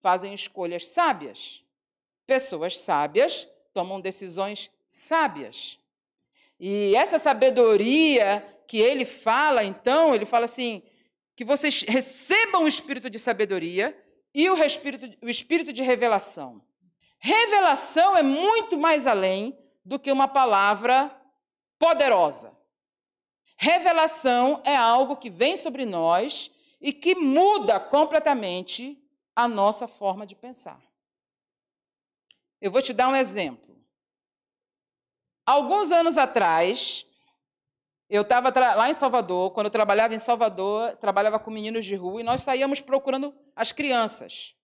fazem 0.00 0.32
escolhas 0.32 0.86
sábias. 0.86 1.64
Pessoas 2.26 2.78
sábias 2.78 3.48
tomam 3.72 4.00
decisões 4.00 4.70
sábias. 4.86 5.80
E 6.58 6.94
essa 6.94 7.18
sabedoria 7.18 8.44
que 8.66 8.78
ele 8.78 9.04
fala, 9.04 9.62
então, 9.64 10.14
ele 10.14 10.26
fala 10.26 10.44
assim: 10.46 10.82
que 11.34 11.44
vocês 11.44 11.82
recebam 11.82 12.64
o 12.64 12.68
espírito 12.68 13.10
de 13.10 13.18
sabedoria 13.18 13.96
e 14.34 14.48
o 14.48 14.62
espírito, 14.62 15.16
o 15.22 15.28
espírito 15.28 15.72
de 15.72 15.82
revelação. 15.82 16.62
Revelação 17.18 18.16
é 18.16 18.22
muito 18.22 18.76
mais 18.76 19.06
além 19.06 19.58
do 19.84 19.98
que 19.98 20.12
uma 20.12 20.28
palavra 20.28 21.14
poderosa. 21.78 22.56
Revelação 23.56 24.60
é 24.64 24.76
algo 24.76 25.16
que 25.16 25.30
vem 25.30 25.56
sobre 25.56 25.86
nós 25.86 26.50
e 26.80 26.92
que 26.92 27.14
muda 27.14 27.80
completamente 27.80 29.02
a 29.34 29.48
nossa 29.48 29.88
forma 29.88 30.26
de 30.26 30.34
pensar. 30.34 30.80
Eu 32.60 32.70
vou 32.70 32.82
te 32.82 32.92
dar 32.92 33.08
um 33.08 33.16
exemplo. 33.16 33.65
Alguns 35.46 35.92
anos 35.92 36.18
atrás, 36.18 37.06
eu 38.10 38.22
estava 38.22 38.52
lá 38.74 38.90
em 38.90 38.94
Salvador, 38.94 39.52
quando 39.52 39.66
eu 39.66 39.70
trabalhava 39.70 40.12
em 40.12 40.18
Salvador, 40.18 40.96
trabalhava 40.96 41.38
com 41.38 41.52
meninos 41.52 41.84
de 41.84 41.94
rua 41.94 42.20
e 42.20 42.24
nós 42.24 42.42
saíamos 42.42 42.80
procurando 42.80 43.32
as 43.54 43.70
crianças. 43.70 44.56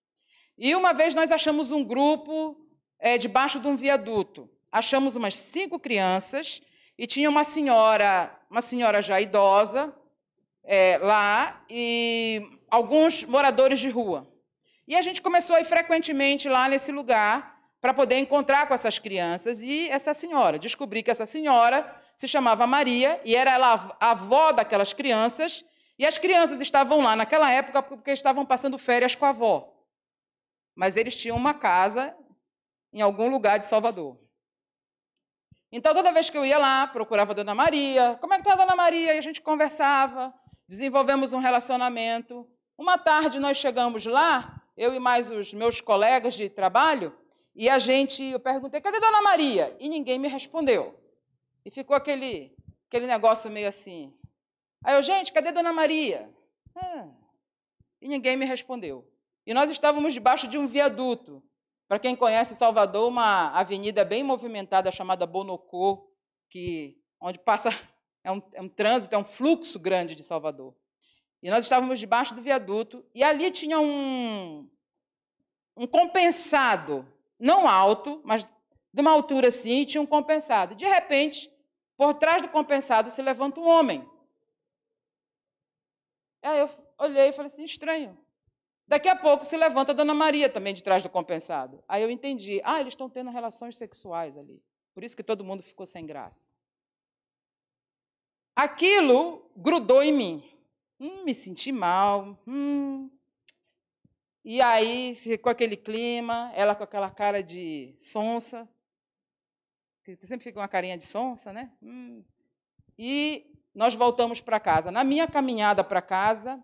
E 0.57 0.75
uma 0.75 0.93
vez 0.93 1.15
nós 1.15 1.31
achamos 1.31 1.71
um 1.71 1.85
grupo 1.85 2.57
é, 2.99 3.17
debaixo 3.17 3.61
de 3.61 3.67
um 3.67 3.77
viaduto. 3.77 4.49
Achamos 4.69 5.15
umas 5.15 5.35
cinco 5.35 5.79
crianças 5.79 6.61
e 6.97 7.07
tinha 7.07 7.29
uma 7.29 7.45
senhora, 7.45 8.37
uma 8.49 8.61
senhora 8.61 9.01
já 9.01 9.21
idosa, 9.21 9.95
é, 10.65 10.97
lá 10.97 11.63
e 11.69 12.41
alguns 12.69 13.23
moradores 13.23 13.79
de 13.79 13.89
rua. 13.89 14.29
E 14.85 14.97
a 14.97 15.01
gente 15.01 15.21
começou 15.21 15.55
a 15.55 15.61
ir 15.61 15.65
frequentemente 15.65 16.49
lá 16.49 16.67
nesse 16.67 16.91
lugar 16.91 17.52
para 17.83 17.93
poder 17.93 18.17
encontrar 18.17 18.65
com 18.65 18.73
essas 18.73 18.97
crianças 18.97 19.61
e 19.61 19.89
essa 19.89 20.13
senhora. 20.13 20.57
Descobri 20.57 21.03
que 21.03 21.11
essa 21.11 21.25
senhora 21.25 21.93
se 22.15 22.29
chamava 22.29 22.65
Maria 22.65 23.19
e 23.25 23.35
era 23.35 23.51
ela 23.51 23.97
a 23.99 24.11
avó 24.11 24.53
daquelas 24.53 24.93
crianças. 24.93 25.65
E 25.99 26.05
as 26.05 26.17
crianças 26.17 26.61
estavam 26.61 27.01
lá 27.01 27.13
naquela 27.13 27.51
época 27.51 27.83
porque 27.83 28.11
estavam 28.11 28.45
passando 28.45 28.77
férias 28.77 29.15
com 29.15 29.25
a 29.25 29.29
avó. 29.29 29.69
Mas 30.73 30.95
eles 30.95 31.13
tinham 31.13 31.35
uma 31.35 31.53
casa 31.53 32.15
em 32.93 33.01
algum 33.01 33.29
lugar 33.29 33.59
de 33.59 33.65
Salvador. 33.65 34.17
Então, 35.69 35.93
toda 35.93 36.13
vez 36.13 36.29
que 36.29 36.37
eu 36.37 36.45
ia 36.45 36.57
lá, 36.57 36.87
procurava 36.87 37.33
a 37.33 37.35
Dona 37.35 37.53
Maria. 37.53 38.17
Como 38.21 38.33
é 38.33 38.37
que 38.37 38.43
está 38.43 38.53
a 38.53 38.65
Dona 38.65 38.77
Maria? 38.77 39.13
E 39.13 39.17
a 39.17 39.21
gente 39.21 39.41
conversava, 39.41 40.33
desenvolvemos 40.65 41.33
um 41.33 41.39
relacionamento. 41.39 42.47
Uma 42.77 42.97
tarde 42.97 43.41
nós 43.41 43.57
chegamos 43.57 44.05
lá, 44.05 44.63
eu 44.77 44.95
e 44.95 44.99
mais 44.99 45.29
os 45.29 45.53
meus 45.53 45.81
colegas 45.81 46.35
de 46.35 46.47
trabalho, 46.47 47.13
e 47.55 47.69
a 47.69 47.77
gente, 47.77 48.23
eu 48.23 48.39
perguntei, 48.39 48.81
cadê 48.81 48.99
Dona 48.99 49.21
Maria? 49.21 49.75
E 49.79 49.87
ninguém 49.87 50.17
me 50.17 50.27
respondeu. 50.27 50.99
E 51.63 51.69
ficou 51.69 51.95
aquele, 51.95 52.55
aquele 52.87 53.05
negócio 53.05 53.49
meio 53.51 53.67
assim. 53.67 54.13
Aí 54.83 54.95
eu, 54.95 55.01
gente, 55.01 55.31
cadê 55.31 55.51
Dona 55.51 55.71
Maria? 55.71 56.33
Ah, 56.75 57.07
e 58.01 58.07
ninguém 58.07 58.35
me 58.35 58.45
respondeu. 58.45 59.07
E 59.45 59.53
nós 59.53 59.69
estávamos 59.69 60.13
debaixo 60.13 60.47
de 60.47 60.57
um 60.57 60.67
viaduto. 60.67 61.43
Para 61.87 61.99
quem 61.99 62.15
conhece 62.15 62.55
Salvador, 62.55 63.07
uma 63.07 63.49
avenida 63.51 64.03
bem 64.03 64.23
movimentada 64.23 64.89
chamada 64.91 65.27
Bonocô, 65.27 66.09
que, 66.49 66.97
onde 67.21 67.37
passa 67.37 67.69
é 68.23 68.31
um, 68.31 68.41
é 68.53 68.61
um 68.61 68.69
trânsito, 68.69 69.13
é 69.13 69.17
um 69.17 69.23
fluxo 69.23 69.79
grande 69.79 70.15
de 70.15 70.23
Salvador. 70.23 70.75
E 71.41 71.51
nós 71.51 71.65
estávamos 71.65 71.99
debaixo 71.99 72.33
do 72.33 72.41
viaduto, 72.41 73.05
e 73.13 73.23
ali 73.23 73.51
tinha 73.51 73.79
um, 73.79 74.67
um 75.75 75.85
compensado, 75.85 77.05
não 77.43 77.67
alto, 77.67 78.21
mas 78.23 78.45
de 78.93 79.01
uma 79.01 79.11
altura 79.11 79.49
assim, 79.49 79.83
tinha 79.85 80.01
um 80.01 80.05
compensado. 80.05 80.75
De 80.75 80.85
repente, 80.85 81.51
por 81.97 82.13
trás 82.13 82.41
do 82.41 82.47
compensado 82.47 83.11
se 83.11 83.21
levanta 83.21 83.59
um 83.59 83.67
homem. 83.67 84.09
Aí 86.41 86.59
eu 86.59 86.69
olhei 86.97 87.29
e 87.29 87.33
falei 87.33 87.47
assim: 87.47 87.63
estranho. 87.63 88.17
Daqui 88.87 89.09
a 89.09 89.15
pouco 89.15 89.45
se 89.45 89.57
levanta 89.57 89.91
a 89.91 89.95
Dona 89.95 90.13
Maria 90.13 90.49
também 90.49 90.73
de 90.73 90.83
trás 90.83 91.03
do 91.03 91.09
compensado. 91.09 91.83
Aí 91.87 92.01
eu 92.01 92.09
entendi: 92.09 92.61
ah, 92.63 92.79
eles 92.79 92.93
estão 92.93 93.09
tendo 93.09 93.29
relações 93.29 93.77
sexuais 93.77 94.37
ali. 94.37 94.63
Por 94.93 95.03
isso 95.03 95.15
que 95.15 95.23
todo 95.23 95.43
mundo 95.43 95.63
ficou 95.63 95.85
sem 95.85 96.05
graça. 96.05 96.53
Aquilo 98.55 99.51
grudou 99.55 100.01
em 100.01 100.13
mim. 100.13 100.49
Hum, 100.99 101.23
me 101.23 101.33
senti 101.33 101.71
mal. 101.71 102.37
Hum. 102.47 103.09
E 104.43 104.61
aí 104.61 105.15
ficou 105.15 105.51
aquele 105.51 105.77
clima, 105.77 106.51
ela 106.55 106.75
com 106.75 106.83
aquela 106.83 107.09
cara 107.09 107.41
de 107.41 107.95
sonsa. 107.97 108.67
Sempre 110.21 110.43
fica 110.43 110.59
uma 110.59 110.67
carinha 110.67 110.97
de 110.97 111.05
sonsa, 111.05 111.53
né? 111.53 111.71
Hum. 111.81 112.23
E 112.97 113.49
nós 113.73 113.95
voltamos 113.95 114.41
para 114.41 114.59
casa. 114.59 114.91
Na 114.91 115.03
minha 115.03 115.27
caminhada 115.27 115.83
para 115.83 116.01
casa, 116.01 116.61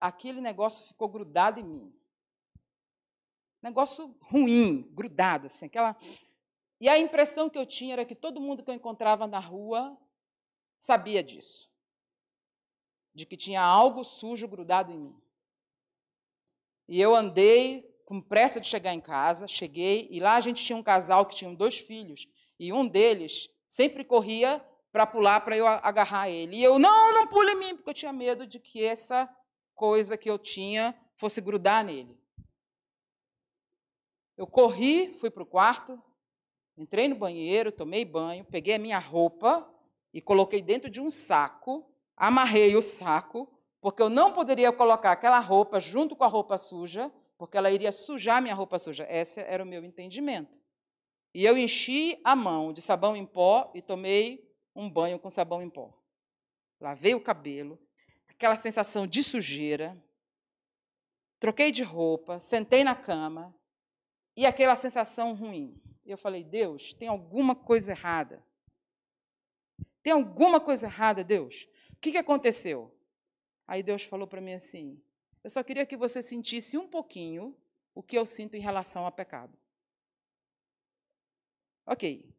aquele 0.00 0.40
negócio 0.40 0.86
ficou 0.86 1.08
grudado 1.08 1.58
em 1.58 1.64
mim. 1.64 1.94
Negócio 3.60 4.16
ruim, 4.20 4.88
grudado, 4.94 5.46
assim, 5.46 5.66
aquela 5.66 5.96
e 6.80 6.88
a 6.88 6.98
impressão 6.98 7.50
que 7.50 7.58
eu 7.58 7.66
tinha 7.66 7.94
era 7.94 8.04
que 8.04 8.14
todo 8.14 8.40
mundo 8.40 8.62
que 8.62 8.70
eu 8.70 8.74
encontrava 8.74 9.26
na 9.26 9.40
rua 9.40 9.98
sabia 10.78 11.22
disso. 11.22 11.68
De 13.12 13.26
que 13.26 13.36
tinha 13.36 13.60
algo 13.60 14.04
sujo 14.04 14.46
grudado 14.46 14.92
em 14.92 14.98
mim. 14.98 15.22
E 16.88 17.00
eu 17.00 17.14
andei 17.14 17.86
com 18.04 18.20
pressa 18.20 18.60
de 18.60 18.66
chegar 18.66 18.94
em 18.94 19.00
casa, 19.00 19.46
cheguei, 19.46 20.08
e 20.10 20.18
lá 20.18 20.36
a 20.36 20.40
gente 20.40 20.64
tinha 20.64 20.76
um 20.76 20.82
casal 20.82 21.26
que 21.26 21.36
tinha 21.36 21.54
dois 21.54 21.78
filhos, 21.78 22.26
e 22.58 22.72
um 22.72 22.88
deles 22.88 23.50
sempre 23.66 24.02
corria 24.02 24.64
para 24.90 25.06
pular 25.06 25.40
para 25.42 25.56
eu 25.56 25.66
agarrar 25.66 26.30
ele. 26.30 26.56
E 26.56 26.64
eu, 26.64 26.78
não, 26.78 27.12
não 27.12 27.26
pule 27.26 27.52
em 27.52 27.56
mim, 27.56 27.76
porque 27.76 27.90
eu 27.90 27.94
tinha 27.94 28.12
medo 28.12 28.46
de 28.46 28.58
que 28.58 28.82
essa 28.82 29.28
coisa 29.74 30.16
que 30.16 30.30
eu 30.30 30.38
tinha 30.38 30.98
fosse 31.16 31.40
grudar 31.40 31.84
nele. 31.84 32.18
Eu 34.36 34.46
corri, 34.46 35.14
fui 35.20 35.28
para 35.28 35.42
o 35.42 35.46
quarto, 35.46 36.02
Entrei 36.78 37.08
no 37.08 37.16
banheiro, 37.16 37.72
tomei 37.72 38.04
banho, 38.04 38.44
peguei 38.44 38.76
a 38.76 38.78
minha 38.78 39.00
roupa 39.00 39.68
e 40.14 40.22
coloquei 40.22 40.62
dentro 40.62 40.88
de 40.88 41.00
um 41.00 41.10
saco, 41.10 41.84
amarrei 42.16 42.76
o 42.76 42.80
saco, 42.80 43.52
porque 43.80 44.02
eu 44.02 44.10
não 44.10 44.32
poderia 44.32 44.72
colocar 44.72 45.12
aquela 45.12 45.38
roupa 45.38 45.78
junto 45.78 46.16
com 46.16 46.24
a 46.24 46.28
roupa 46.28 46.58
suja, 46.58 47.12
porque 47.36 47.56
ela 47.56 47.70
iria 47.70 47.92
sujar 47.92 48.42
minha 48.42 48.54
roupa 48.54 48.78
suja. 48.78 49.06
Esse 49.08 49.40
era 49.40 49.62
o 49.62 49.66
meu 49.66 49.84
entendimento. 49.84 50.58
E 51.32 51.44
eu 51.44 51.56
enchi 51.56 52.20
a 52.24 52.34
mão 52.34 52.72
de 52.72 52.82
sabão 52.82 53.14
em 53.14 53.24
pó 53.24 53.70
e 53.74 53.80
tomei 53.80 54.52
um 54.74 54.90
banho 54.90 55.18
com 55.18 55.30
sabão 55.30 55.62
em 55.62 55.70
pó. 55.70 55.96
Lavei 56.80 57.14
o 57.14 57.20
cabelo, 57.20 57.78
aquela 58.28 58.56
sensação 58.56 59.06
de 59.06 59.22
sujeira. 59.22 59.96
Troquei 61.38 61.70
de 61.70 61.84
roupa, 61.84 62.40
sentei 62.40 62.82
na 62.82 62.96
cama 62.96 63.54
e 64.36 64.46
aquela 64.46 64.74
sensação 64.74 65.34
ruim. 65.34 65.80
E 66.04 66.10
eu 66.10 66.18
falei: 66.18 66.42
Deus, 66.42 66.92
tem 66.92 67.06
alguma 67.06 67.54
coisa 67.54 67.92
errada. 67.92 68.44
Tem 70.02 70.12
alguma 70.12 70.60
coisa 70.60 70.86
errada, 70.86 71.22
Deus? 71.22 71.68
O 71.92 71.96
que, 72.00 72.12
que 72.12 72.18
aconteceu? 72.18 72.97
Aí 73.68 73.82
Deus 73.82 74.02
falou 74.02 74.26
para 74.26 74.40
mim 74.40 74.54
assim: 74.54 74.98
Eu 75.44 75.50
só 75.50 75.62
queria 75.62 75.84
que 75.84 75.96
você 75.96 76.22
sentisse 76.22 76.78
um 76.78 76.88
pouquinho 76.88 77.54
o 77.94 78.02
que 78.02 78.16
eu 78.16 78.24
sinto 78.24 78.56
em 78.56 78.60
relação 78.60 79.04
ao 79.04 79.12
pecado. 79.12 79.56
Ok, 81.86 82.34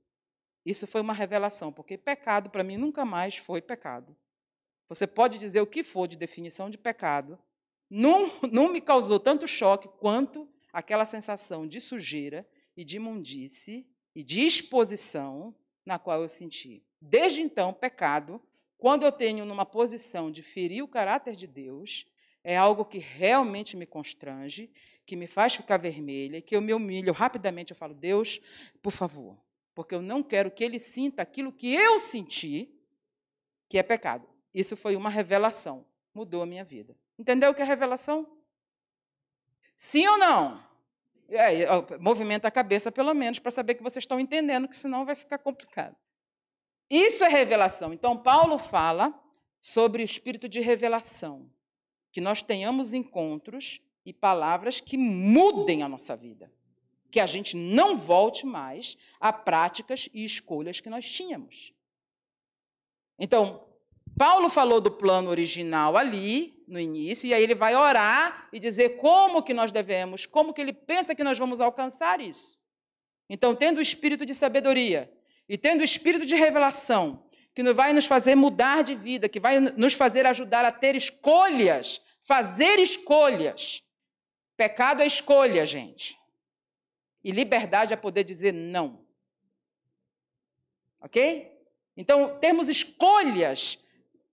isso 0.65 0.87
foi 0.87 1.01
uma 1.01 1.13
revelação, 1.13 1.71
porque 1.71 1.97
pecado 1.97 2.49
para 2.49 2.63
mim 2.63 2.77
nunca 2.77 3.05
mais 3.05 3.37
foi 3.37 3.61
pecado. 3.61 4.15
Você 4.87 5.05
pode 5.05 5.37
dizer 5.37 5.61
o 5.61 5.67
que 5.67 5.83
for 5.83 6.07
de 6.07 6.17
definição 6.17 6.69
de 6.69 6.77
pecado, 6.77 7.37
não, 7.89 8.25
não 8.51 8.71
me 8.71 8.81
causou 8.81 9.19
tanto 9.19 9.47
choque 9.47 9.87
quanto 9.99 10.47
aquela 10.73 11.05
sensação 11.05 11.67
de 11.67 11.79
sujeira 11.79 12.47
e 12.75 12.83
de 12.83 12.97
imundice 12.97 13.87
e 14.15 14.23
de 14.23 14.41
exposição 14.41 15.55
na 15.85 15.99
qual 15.99 16.21
eu 16.21 16.29
senti. 16.29 16.83
Desde 17.01 17.41
então, 17.41 17.73
pecado, 17.73 18.41
quando 18.79 19.03
eu 19.03 19.11
tenho 19.11 19.45
numa 19.45 19.65
posição 19.65 20.31
de 20.31 20.41
ferir 20.41 20.81
o 20.81 20.87
caráter 20.87 21.35
de 21.35 21.45
Deus, 21.45 22.07
é 22.41 22.55
algo 22.55 22.85
que 22.85 22.97
realmente 22.97 23.75
me 23.75 23.85
constrange, 23.85 24.71
que 25.05 25.17
me 25.17 25.27
faz 25.27 25.53
ficar 25.53 25.75
vermelha, 25.75 26.41
que 26.41 26.55
eu 26.55 26.61
me 26.61 26.73
humilho 26.73 27.11
rapidamente, 27.11 27.71
eu 27.71 27.77
falo, 27.77 27.93
Deus, 27.93 28.39
por 28.81 28.91
favor, 28.91 29.37
porque 29.75 29.93
eu 29.93 30.01
não 30.01 30.23
quero 30.23 30.49
que 30.49 30.63
ele 30.63 30.79
sinta 30.79 31.21
aquilo 31.21 31.51
que 31.51 31.73
eu 31.73 31.99
senti, 31.99 32.73
que 33.67 33.77
é 33.77 33.83
pecado. 33.83 34.25
Isso 34.53 34.77
foi 34.77 34.95
uma 34.95 35.09
revelação, 35.09 35.85
mudou 36.13 36.41
a 36.41 36.45
minha 36.45 36.63
vida. 36.63 36.95
Entendeu 37.17 37.51
o 37.51 37.53
que 37.53 37.61
é 37.61 37.65
revelação? 37.65 38.25
Sim 39.75 40.07
ou 40.07 40.17
não? 40.17 40.63
É, 41.27 41.65
movimenta 41.99 42.47
a 42.47 42.51
cabeça, 42.51 42.93
pelo 42.93 43.13
menos, 43.13 43.39
para 43.39 43.51
saber 43.51 43.75
que 43.75 43.83
vocês 43.83 44.03
estão 44.03 44.21
entendendo, 44.21 44.69
que 44.69 44.75
senão 44.75 45.05
vai 45.05 45.15
ficar 45.15 45.37
complicado. 45.37 45.97
Isso 46.89 47.23
é 47.23 47.27
revelação. 47.29 47.93
Então, 47.93 48.17
Paulo 48.17 48.57
fala 48.57 49.13
sobre 49.61 50.01
o 50.01 50.05
espírito 50.05 50.49
de 50.49 50.59
revelação, 50.59 51.49
que 52.11 52.21
nós 52.21 52.41
tenhamos 52.41 52.93
encontros 52.93 53.81
e 54.05 54.11
palavras 54.11 54.81
que 54.81 54.97
mudem 54.97 55.83
a 55.83 55.89
nossa 55.89 56.15
vida. 56.15 56.51
que 57.11 57.19
a 57.19 57.25
gente 57.25 57.57
não 57.57 57.95
volte 57.95 58.45
mais 58.45 58.97
a 59.19 59.33
práticas 59.33 60.09
e 60.13 60.23
escolhas 60.23 60.79
que 60.79 60.89
nós 60.89 61.09
tínhamos. 61.09 61.73
Então, 63.17 63.65
Paulo 64.17 64.49
falou 64.49 64.79
do 64.79 64.91
plano 64.91 65.29
original 65.29 65.97
ali, 65.97 66.63
no 66.67 66.79
início, 66.79 67.27
e 67.27 67.33
aí 67.33 67.41
ele 67.41 67.55
vai 67.55 67.75
orar 67.75 68.47
e 68.53 68.59
dizer 68.59 68.97
como 68.97 69.41
que 69.41 69.53
nós 69.53 69.71
devemos, 69.71 70.25
como 70.25 70.53
que 70.53 70.61
ele 70.61 70.73
pensa 70.73 71.15
que 71.15 71.23
nós 71.23 71.37
vamos 71.37 71.61
alcançar 71.61 72.21
isso. 72.21 72.59
Então, 73.29 73.55
tendo 73.55 73.77
o 73.77 73.81
espírito 73.81 74.25
de 74.25 74.33
sabedoria 74.33 75.11
e 75.49 75.57
tendo 75.57 75.81
o 75.81 75.83
espírito 75.83 76.27
de 76.27 76.35
revelação, 76.35 77.25
que 77.55 77.73
vai 77.73 77.91
nos 77.91 78.05
fazer 78.05 78.35
mudar 78.35 78.83
de 78.83 78.93
vida, 78.93 79.27
que 79.27 79.39
vai 79.39 79.59
nos 79.59 79.93
fazer 79.93 80.25
ajudar 80.27 80.63
a 80.63 80.71
ter 80.71 80.95
escolhas, 80.95 81.99
fazer 82.21 82.77
escolhas. 82.79 83.83
Pecado 84.55 85.01
é 85.01 85.07
escolha, 85.07 85.65
gente. 85.65 86.17
E 87.23 87.31
liberdade 87.31 87.91
é 87.91 87.97
poder 87.97 88.23
dizer 88.23 88.53
não. 88.53 89.03
Ok? 91.01 91.51
Então, 91.97 92.37
temos 92.39 92.69
escolhas 92.69 93.79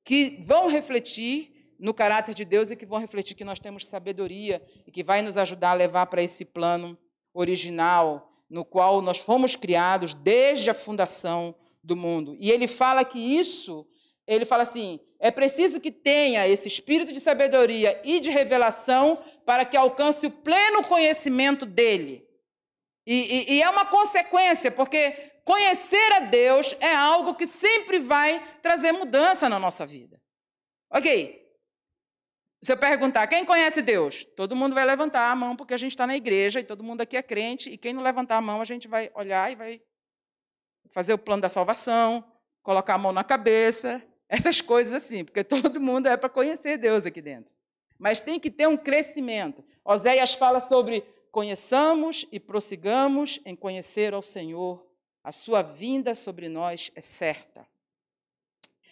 que 0.05 0.39
vão 0.43 0.69
refletir 0.69 1.75
no 1.79 1.93
caráter 1.93 2.35
de 2.35 2.45
Deus 2.45 2.71
e 2.71 2.77
que 2.77 2.87
vão 2.87 2.99
refletir 2.99 3.35
que 3.35 3.45
nós 3.45 3.59
temos 3.59 3.87
sabedoria 3.87 4.65
e 4.87 4.93
que 4.93 5.03
vai 5.03 5.23
nos 5.23 5.37
ajudar 5.37 5.71
a 5.71 5.75
levar 5.75 6.07
para 6.07 6.23
esse 6.23 6.45
plano 6.45 6.97
original 7.35 8.36
no 8.49 8.65
qual 8.65 9.03
nós 9.03 9.19
fomos 9.19 9.57
criados 9.57 10.15
desde 10.15 10.71
a 10.71 10.75
fundação 10.75 11.55
do 11.83 11.97
mundo. 11.97 12.37
E 12.39 12.51
ele 12.51 12.67
fala 12.67 13.05
que 13.05 13.19
isso, 13.19 13.87
ele 14.27 14.45
fala 14.45 14.63
assim, 14.63 15.01
é 15.19 15.31
preciso 15.31 15.81
que 15.81 15.91
tenha 15.91 16.47
esse 16.47 16.69
espírito 16.69 17.13
de 17.13 17.21
sabedoria 17.21 18.01
e 18.05 18.21
de 18.21 18.31
revelação 18.31 19.19
para 19.45 19.65
que 19.65 19.77
alcance 19.77 20.27
o 20.27 20.31
pleno 20.31 20.85
conhecimento 20.85 21.65
dele. 21.65 22.27
E, 23.07 23.15
e, 23.15 23.55
e 23.55 23.63
é 23.63 23.71
uma 23.71 23.87
consequência, 23.87 24.71
porque 24.71 25.13
conhecer 25.45 26.13
a 26.15 26.21
Deus 26.21 26.75
é 26.81 26.93
algo 26.93 27.35
que 27.35 27.47
sempre 27.47 28.01
vai 28.01 28.43
trazer 28.61 28.93
mudança 28.93 29.49
na 29.49 29.59
nossa 29.59 29.87
vida. 29.87 30.21
Ok, 30.93 31.46
se 32.63 32.73
eu 32.73 32.77
perguntar 32.77 33.27
quem 33.27 33.45
conhece 33.45 33.83
Deus, 33.83 34.25
todo 34.37 34.57
mundo 34.57 34.75
vai 34.75 34.85
levantar 34.85 35.31
a 35.31 35.37
mão 35.37 35.55
porque 35.55 35.75
a 35.75 35.77
gente 35.77 35.93
está 35.93 36.07
na 36.07 36.17
igreja 36.17 36.61
e 36.61 36.65
todo 36.65 36.83
mundo 36.83 37.01
aqui 37.01 37.17
é 37.17 37.23
crente. 37.23 37.71
E 37.71 37.77
quem 37.77 37.93
não 37.93 38.03
levantar 38.03 38.37
a 38.37 38.41
mão, 38.41 38.61
a 38.61 38.65
gente 38.65 38.89
vai 38.89 39.11
olhar 39.15 39.53
e 39.53 39.55
vai 39.55 39.81
fazer 40.91 41.13
o 41.13 41.19
plano 41.19 41.43
da 41.43 41.49
salvação, 41.49 42.25
colocar 42.63 42.95
a 42.95 42.99
mão 42.99 43.13
na 43.13 43.23
cabeça, 43.23 44.03
essas 44.29 44.61
coisas 44.61 44.93
assim, 44.93 45.25
porque 45.25 45.45
todo 45.45 45.81
mundo 45.81 46.09
é 46.09 46.17
para 46.17 46.29
conhecer 46.29 46.79
Deus 46.79 47.05
aqui 47.05 47.21
dentro. 47.21 47.53
Mas 47.99 48.21
tem 48.21 48.39
que 48.41 48.51
ter 48.51 48.67
um 48.67 48.77
crescimento. 48.77 49.65
Oséias 49.85 50.35
fala 50.35 50.61
sobre 50.61 51.03
conheçamos 51.31 52.27
e 52.33 52.41
prossigamos 52.41 53.39
em 53.45 53.55
conhecer 53.55 54.13
ao 54.15 54.23
Senhor. 54.23 54.85
A 55.23 55.33
sua 55.33 55.63
vinda 55.63 56.15
sobre 56.15 56.49
nós 56.49 56.91
é 56.95 57.01
certa. 57.01 57.67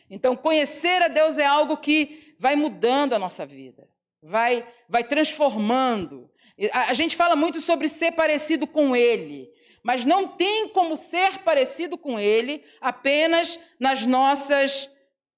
Então, 0.09 0.37
conhecer 0.37 1.03
a 1.03 1.09
Deus 1.09 1.39
é 1.39 1.47
algo 1.47 1.77
que 1.77 2.24
vai 2.39 2.57
mudando 2.57 3.13
a 3.13 3.19
nossa 3.19 3.45
vida, 3.47 3.89
vai, 4.23 4.67
vai 4.89 5.05
transformando. 5.05 6.31
A, 6.73 6.91
a 6.91 6.93
gente 6.95 7.17
fala 7.17 7.37
muito 7.37 7.61
sobre 7.61 7.89
ser 7.89 8.13
parecido 8.13 8.67
com 8.67 8.95
Ele, 8.95 9.51
mas 9.83 10.05
não 10.05 10.29
tem 10.29 10.69
como 10.69 10.97
ser 10.97 11.39
parecido 11.41 11.99
com 11.99 12.19
Ele 12.19 12.65
apenas 12.81 13.61
nas 13.79 14.07
nossas, 14.07 14.91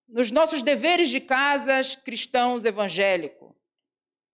nos 0.09 0.31
nossos 0.31 0.63
deveres 0.63 1.09
de 1.09 1.21
casas 1.21 1.97
cristãos 1.97 2.65
evangélicos. 2.65 3.47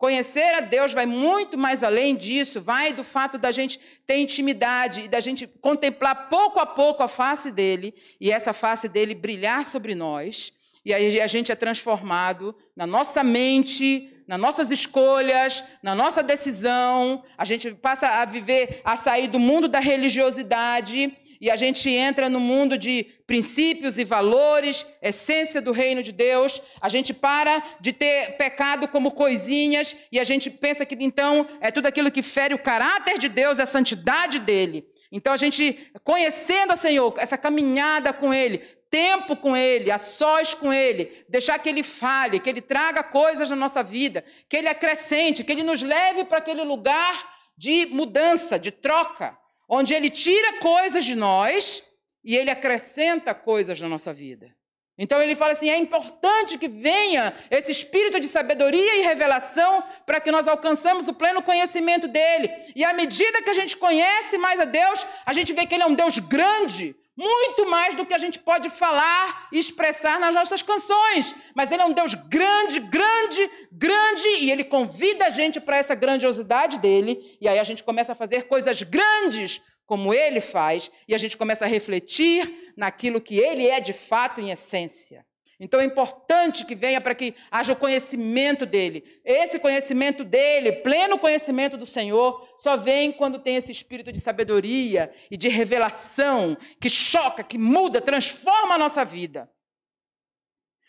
Conhecer 0.03 0.57
a 0.57 0.61
Deus 0.61 0.93
vai 0.93 1.07
muito 1.07 1.57
mais 1.57 1.85
além 1.85 2.17
disso, 2.17 2.61
vai 2.61 2.93
do 2.93 3.05
fato 3.05 3.39
da 3.39 3.53
gente 3.53 3.79
ter 4.05 4.17
intimidade 4.17 5.03
e 5.03 5.09
da 5.09 5.21
gente 5.21 5.47
contemplar 5.47 6.29
pouco 6.29 6.59
a 6.59 6.67
pouco 6.67 7.05
a 7.05 7.09
face 7.09 7.53
dele 7.53 7.95
e 8.21 8.33
essa 8.33 8.53
face 8.53 8.89
dele 8.89 9.15
brilhar 9.15 9.65
sobre 9.65 9.95
nós. 9.95 10.53
E 10.85 10.93
aí 10.93 11.21
a 11.21 11.27
gente 11.27 11.53
é 11.53 11.55
transformado 11.55 12.55
na 12.77 12.87
nossa 12.87 13.23
mente, 13.23 14.11
nas 14.27 14.39
nossas 14.39 14.71
escolhas, 14.71 15.65
na 15.83 15.95
nossa 15.95 16.23
decisão. 16.23 17.23
A 17.37 17.45
gente 17.45 17.73
passa 17.75 18.09
a 18.09 18.25
viver, 18.25 18.81
a 18.85 18.97
sair 18.97 19.29
do 19.29 19.39
mundo 19.39 19.69
da 19.69 19.79
religiosidade 19.79 21.17
e 21.43 21.51
a 21.51 21.57
gente 21.57 21.91
entra 21.91 22.29
no 22.29 22.39
mundo 22.39 22.79
de 22.79 23.05
princípios 23.27 23.99
e 23.99 24.05
valores, 24.05 24.87
essência 25.03 25.61
do 25.61 25.73
reino 25.73 26.01
de 26.01 26.13
Deus. 26.13 26.63
A 26.81 26.89
gente 26.89 27.13
para 27.13 27.61
de 27.81 27.93
ter 27.93 28.37
pecado 28.37 28.87
como 28.87 29.11
coisinhas 29.11 29.97
e 30.13 30.21
a 30.21 30.25
gente 30.25 30.49
pensa 30.49 30.87
que 30.87 30.97
então 31.01 31.45
é 31.61 31.73
tudo 31.73 31.87
aquilo 31.87 32.13
que 32.13 32.23
fere 32.23 32.55
o 32.55 32.59
caráter 32.59 33.19
de 33.19 33.29
Deus, 33.29 33.59
a 33.59 33.67
santidade 33.67 34.39
dele. 34.39 34.87
Então 35.11 35.33
a 35.33 35.37
gente 35.37 35.91
conhecendo 36.05 36.75
o 36.75 36.77
Senhor, 36.77 37.13
essa 37.19 37.37
caminhada 37.37 38.13
com 38.13 38.33
ele, 38.33 38.63
tempo 38.93 39.35
com 39.35 39.57
Ele, 39.57 39.91
a 39.91 39.97
sós 39.97 40.53
com 40.53 40.71
Ele, 40.71 41.25
deixar 41.27 41.59
que 41.59 41.69
Ele 41.71 41.83
fale, 41.83 42.39
que 42.39 42.51
Ele 42.51 42.61
traga 42.61 43.03
coisas 43.03 43.49
na 43.49 43.57
nossa 43.57 43.83
vida, 43.83 44.23
que 44.51 44.57
Ele 44.59 44.69
acrescente, 44.69 45.43
que 45.43 45.51
Ele 45.51 45.63
nos 45.63 45.83
leve 45.83 46.25
para 46.25 46.37
aquele 46.37 46.63
lugar 46.63 47.33
de 47.57 47.87
mudança, 47.87 48.59
de 48.59 48.71
troca, 48.71 49.37
onde 49.67 49.95
Ele 49.95 50.11
tira 50.11 50.59
coisas 50.59 51.07
de 51.07 51.15
nós 51.15 51.85
e 52.23 52.37
Ele 52.37 52.51
acrescenta 52.51 53.35
coisas 53.35 53.81
na 53.81 53.89
nossa 53.89 54.13
vida. 54.13 54.55
Então 54.99 55.23
ele 55.23 55.35
fala 55.35 55.53
assim: 55.53 55.71
é 55.71 55.79
importante 55.79 56.59
que 56.59 56.69
venha 56.69 57.35
esse 57.51 57.71
espírito 57.71 58.21
de 58.21 58.29
sabedoria 58.29 58.97
e 58.99 59.03
revelação 59.05 59.83
para 60.05 60.21
que 60.21 60.31
nós 60.31 60.47
alcançamos 60.47 61.09
o 61.09 61.15
pleno 61.15 61.43
conhecimento 61.43 62.07
dele. 62.07 62.51
E 62.77 62.85
à 62.85 62.93
medida 62.93 63.43
que 63.43 63.49
a 63.49 63.55
gente 63.55 63.75
conhece 63.75 64.37
mais 64.37 64.61
a 64.61 64.67
Deus, 64.67 65.07
a 65.25 65.33
gente 65.33 65.55
vê 65.55 65.67
que 65.67 65.75
ele 65.75 65.83
é 65.83 65.87
um 65.87 65.95
Deus 65.95 66.19
grande, 66.19 66.95
muito 67.23 67.71
mais 67.71 67.95
do 67.95 68.05
que 68.05 68.15
a 68.15 68.19
gente 68.19 68.41
pode 68.41 68.69
falar 68.69 69.49
e 69.53 69.59
expressar 69.59 70.19
nas 70.19 70.35
nossas 70.35 70.61
canções. 70.61 71.35
Mas 71.55 71.71
Ele 71.71 71.83
é 71.83 71.85
um 71.85 71.93
Deus 71.93 72.15
grande, 72.15 72.81
grande, 72.81 73.51
grande, 73.71 74.29
e 74.41 74.51
Ele 74.51 74.65
convida 74.65 75.27
a 75.27 75.31
gente 75.31 75.61
para 75.61 75.79
essa 75.79 75.95
grandiosidade 75.95 76.79
dele, 76.79 77.39
e 77.41 77.49
aí 77.49 77.59
a 77.59 77.65
gente 77.65 77.85
começa 77.85 78.13
a 78.13 78.17
fazer 78.17 78.49
coisas 78.49 78.83
grandes 78.83 79.63
como 79.87 80.13
Ele 80.13 80.41
faz, 80.41 80.91
e 81.07 81.15
a 81.15 81.19
gente 81.19 81.37
começa 81.37 81.65
a 81.65 81.69
refletir 81.69 82.73
naquilo 82.77 83.21
que 83.21 83.39
Ele 83.39 83.67
é 83.67 83.79
de 83.79 83.93
fato 83.93 84.41
em 84.41 84.51
essência. 84.51 85.25
Então 85.61 85.81
é 85.81 85.85
importante 85.85 86.65
que 86.65 86.75
venha 86.75 87.01
para 87.01 87.15
que 87.15 87.35
haja 87.51 87.73
o 87.73 87.77
conhecimento 87.77 88.67
dele. 88.67 89.21
Esse 89.25 89.59
conhecimento 89.59 90.25
dele, 90.25 90.73
pleno 90.73 91.19
conhecimento 91.19 91.77
do 91.77 91.87
Senhor, 91.87 92.55
só 92.57 92.77
vem 92.77 93.13
quando 93.13 93.39
tem 93.39 93.57
esse 93.57 93.71
espírito 93.71 94.13
de 94.13 94.21
sabedoria 94.21 95.13
e 95.31 95.37
de 95.37 95.49
revelação 95.49 96.57
que 96.81 96.91
choca, 96.91 97.45
que 97.45 97.59
muda, 97.59 98.01
transforma 98.01 98.75
a 98.75 98.79
nossa 98.79 99.05
vida. 99.05 99.51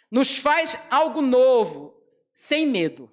Nos 0.09 0.37
faz 0.37 0.77
algo 0.89 1.21
novo, 1.21 1.95
sem 2.33 2.65
medo. 2.65 3.11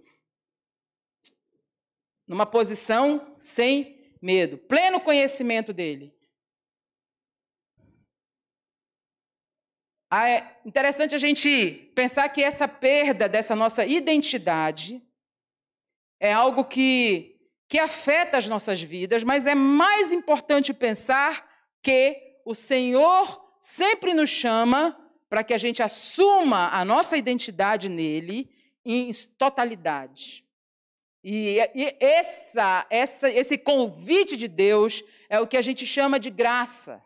Numa 2.26 2.46
posição 2.46 3.36
sem 3.40 4.14
medo, 4.22 4.56
pleno 4.56 5.00
conhecimento 5.00 5.72
dele. 5.72 6.14
Ah, 10.12 10.28
é 10.28 10.60
interessante 10.66 11.14
a 11.14 11.18
gente 11.18 11.92
pensar 11.94 12.28
que 12.30 12.42
essa 12.42 12.66
perda 12.66 13.28
dessa 13.28 13.54
nossa 13.54 13.86
identidade 13.86 15.00
é 16.18 16.32
algo 16.32 16.64
que, 16.64 17.36
que 17.68 17.78
afeta 17.78 18.36
as 18.36 18.48
nossas 18.48 18.82
vidas, 18.82 19.22
mas 19.22 19.46
é 19.46 19.54
mais 19.54 20.12
importante 20.12 20.74
pensar 20.74 21.48
que 21.80 22.40
o 22.44 22.56
Senhor 22.56 23.40
sempre 23.60 24.12
nos 24.12 24.28
chama 24.28 24.96
para 25.28 25.44
que 25.44 25.54
a 25.54 25.58
gente 25.58 25.80
assuma 25.80 26.70
a 26.70 26.84
nossa 26.84 27.16
identidade 27.16 27.88
nele 27.88 28.50
em 28.84 29.12
totalidade. 29.38 30.44
E, 31.22 31.58
e 31.72 31.96
essa, 32.00 32.84
essa, 32.90 33.30
esse 33.30 33.56
convite 33.56 34.36
de 34.36 34.48
Deus 34.48 35.04
é 35.28 35.38
o 35.38 35.46
que 35.46 35.56
a 35.56 35.62
gente 35.62 35.86
chama 35.86 36.18
de 36.18 36.30
graça. 36.30 37.00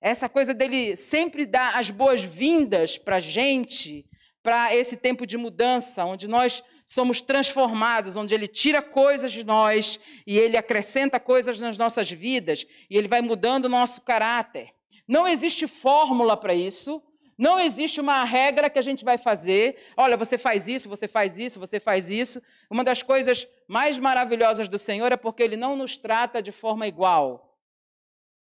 Essa 0.00 0.28
coisa 0.28 0.54
dele 0.54 0.96
sempre 0.96 1.44
dar 1.44 1.76
as 1.76 1.90
boas-vindas 1.90 2.96
para 2.96 3.16
a 3.16 3.20
gente, 3.20 4.06
para 4.42 4.74
esse 4.74 4.96
tempo 4.96 5.26
de 5.26 5.36
mudança, 5.36 6.04
onde 6.04 6.26
nós 6.26 6.62
somos 6.86 7.20
transformados, 7.20 8.16
onde 8.16 8.34
ele 8.34 8.48
tira 8.48 8.80
coisas 8.80 9.30
de 9.30 9.44
nós 9.44 10.00
e 10.26 10.38
ele 10.38 10.56
acrescenta 10.56 11.20
coisas 11.20 11.60
nas 11.60 11.76
nossas 11.76 12.10
vidas 12.10 12.66
e 12.88 12.96
ele 12.96 13.08
vai 13.08 13.20
mudando 13.20 13.66
o 13.66 13.68
nosso 13.68 14.00
caráter. 14.00 14.70
Não 15.06 15.28
existe 15.28 15.66
fórmula 15.66 16.36
para 16.36 16.54
isso, 16.54 17.02
não 17.36 17.60
existe 17.60 18.00
uma 18.00 18.24
regra 18.24 18.70
que 18.70 18.78
a 18.78 18.82
gente 18.82 19.04
vai 19.04 19.18
fazer. 19.18 19.76
Olha, 19.96 20.16
você 20.16 20.38
faz 20.38 20.66
isso, 20.66 20.88
você 20.88 21.06
faz 21.06 21.38
isso, 21.38 21.60
você 21.60 21.78
faz 21.78 22.08
isso. 22.08 22.42
Uma 22.70 22.84
das 22.84 23.02
coisas 23.02 23.46
mais 23.68 23.98
maravilhosas 23.98 24.68
do 24.68 24.78
Senhor 24.78 25.12
é 25.12 25.16
porque 25.16 25.42
ele 25.42 25.56
não 25.56 25.76
nos 25.76 25.96
trata 25.96 26.42
de 26.42 26.52
forma 26.52 26.86
igual. 26.86 27.58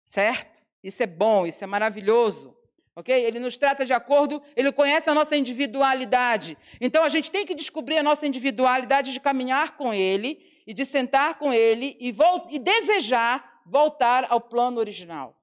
Certo? 0.05 0.64
Isso 0.85 1.01
é 1.01 1.07
bom, 1.07 1.47
isso 1.47 1.63
é 1.63 1.67
maravilhoso. 1.67 2.55
Ok? 2.95 3.11
Ele 3.11 3.39
nos 3.39 3.57
trata 3.57 3.83
de 3.83 3.91
acordo, 3.91 4.39
ele 4.55 4.71
conhece 4.71 5.09
a 5.09 5.15
nossa 5.15 5.35
individualidade. 5.35 6.55
Então 6.79 7.03
a 7.03 7.09
gente 7.09 7.31
tem 7.31 7.43
que 7.43 7.55
descobrir 7.55 7.97
a 7.97 8.03
nossa 8.03 8.27
individualidade 8.27 9.11
de 9.11 9.19
caminhar 9.19 9.77
com 9.77 9.91
ele 9.91 10.39
e 10.67 10.75
de 10.75 10.85
sentar 10.85 11.39
com 11.39 11.51
ele 11.51 11.97
e, 11.99 12.15
e 12.51 12.59
desejar 12.59 13.63
voltar 13.65 14.27
ao 14.29 14.39
plano 14.39 14.79
original. 14.79 15.35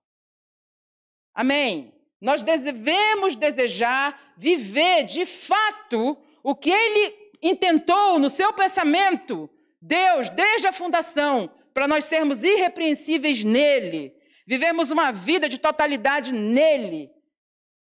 Amém? 1.35 1.93
Nós 2.21 2.45
devemos 2.45 3.35
desejar 3.35 4.33
viver 4.37 5.03
de 5.03 5.27
fato 5.27 6.17
o 6.41 6.55
que 6.55 6.71
ele 6.71 7.33
intentou 7.43 8.21
no 8.21 8.31
seu 8.31 8.53
pensamento, 8.53 9.51
Deus, 9.81 10.31
desde 10.31 10.69
a 10.69 10.73
fundação, 10.73 11.51
para 11.75 11.89
nós 11.89 12.05
sermos 12.05 12.45
irrepreensíveis 12.45 13.43
nele, 13.43 14.15
vivemos 14.47 14.91
uma 14.91 15.13
vida 15.13 15.49
de 15.49 15.59
totalidade 15.59 16.33
nele, 16.33 17.11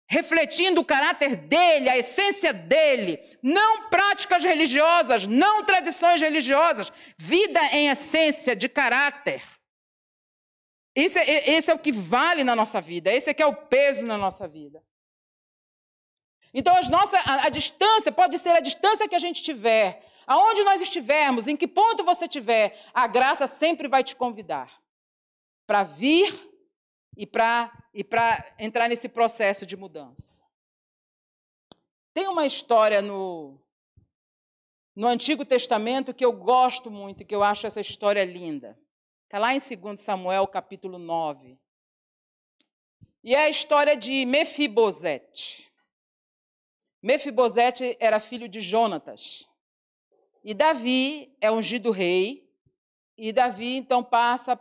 refletindo 0.08 0.82
o 0.82 0.86
caráter 0.86 1.36
dele, 1.36 1.90
a 1.90 1.98
essência 1.98 2.54
dele, 2.54 3.20
não 3.42 3.90
práticas 3.90 4.44
religiosas, 4.44 5.26
não 5.26 5.64
tradições 5.64 6.22
religiosas, 6.22 6.92
vida 7.18 7.62
em 7.72 7.90
essência 7.90 8.56
de 8.56 8.68
caráter. 8.68 9.42
Esse 10.94 11.18
é, 11.18 11.52
esse 11.52 11.72
é 11.72 11.74
o 11.74 11.80
que 11.80 11.92
vale 11.92 12.44
na 12.44 12.56
nossa 12.56 12.82
vida, 12.82 13.12
esse 13.12 13.30
é 13.30 13.34
que 13.34 13.42
é 13.42 13.46
o 13.46 13.56
peso 13.56 14.06
na 14.06 14.18
nossa 14.18 14.48
vida. 14.48 14.84
Então, 16.54 16.76
as 16.76 16.90
nossas, 16.90 17.22
a, 17.26 17.46
a 17.46 17.50
distância 17.50 18.12
pode 18.12 18.38
ser 18.38 18.50
a 18.50 18.60
distância 18.60 19.08
que 19.08 19.16
a 19.16 19.20
gente 19.20 19.42
tiver, 19.42 20.06
aonde 20.28 20.64
nós 20.64 20.82
estivermos, 20.82 21.48
em 21.48 21.56
que 21.56 21.68
ponto 21.68 22.04
você 22.04 22.26
estiver, 22.26 22.78
a 22.94 23.08
graça 23.08 23.48
sempre 23.48 23.88
vai 23.88 24.04
te 24.04 24.16
convidar 24.16 24.70
para 25.66 25.84
vir 25.84 26.51
e 27.22 27.28
para 27.28 27.72
e 27.94 28.04
entrar 28.58 28.90
nesse 28.90 29.08
processo 29.08 29.64
de 29.64 29.78
mudança. 29.78 30.44
Tem 32.16 32.28
uma 32.28 32.48
história 32.48 33.00
no, 33.00 33.62
no 34.96 35.06
Antigo 35.06 35.46
Testamento 35.46 36.16
que 36.16 36.26
eu 36.26 36.34
gosto 36.34 36.90
muito, 36.90 37.24
que 37.24 37.36
eu 37.36 37.44
acho 37.44 37.68
essa 37.68 37.80
história 37.80 38.26
linda. 38.26 38.76
Está 39.26 39.38
lá 39.38 39.54
em 39.54 39.60
2 39.60 40.02
Samuel, 40.02 40.48
capítulo 40.48 40.98
9. 40.98 41.60
E 43.24 43.36
é 43.36 43.44
a 43.44 43.50
história 43.50 43.96
de 43.96 44.26
Mefibosete. 44.26 45.72
Mefibosete 47.04 47.96
era 48.00 48.20
filho 48.20 48.50
de 48.50 48.60
Jonatas. 48.60 49.48
E 50.44 50.56
Davi 50.56 51.38
é 51.40 51.52
ungido 51.52 51.92
rei. 51.92 52.52
E 53.16 53.32
Davi 53.32 53.76
então 53.76 54.04
passa, 54.04 54.58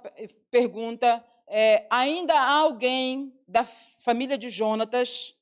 pergunta: 0.51 1.25
é, 1.53 1.85
ainda 1.91 2.33
há 2.33 2.53
alguém 2.53 3.37
da 3.47 3.65
família 3.65 4.39
de 4.39 4.49
Jonatas 4.49 5.35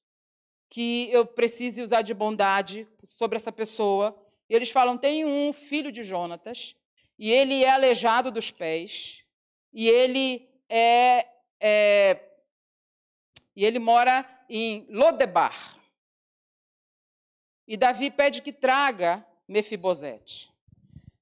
que 0.70 1.10
eu 1.12 1.26
precise 1.26 1.82
usar 1.82 2.00
de 2.00 2.14
bondade 2.14 2.88
sobre 3.04 3.36
essa 3.36 3.52
pessoa? 3.52 4.18
E 4.48 4.56
eles 4.56 4.70
falam: 4.70 4.96
tem 4.96 5.26
um 5.26 5.52
filho 5.52 5.92
de 5.92 6.02
Jonatas, 6.02 6.74
e 7.18 7.30
ele 7.30 7.62
é 7.62 7.68
aleijado 7.68 8.32
dos 8.32 8.50
pés, 8.50 9.22
e 9.70 9.86
ele 9.86 10.48
é, 10.66 11.26
é 11.60 12.20
e 13.54 13.64
ele 13.64 13.78
mora 13.78 14.26
em 14.48 14.86
Lodebar. 14.88 15.76
E 17.66 17.76
Davi 17.76 18.10
pede 18.10 18.40
que 18.40 18.52
traga 18.52 19.26
Mefibosete. 19.46 20.50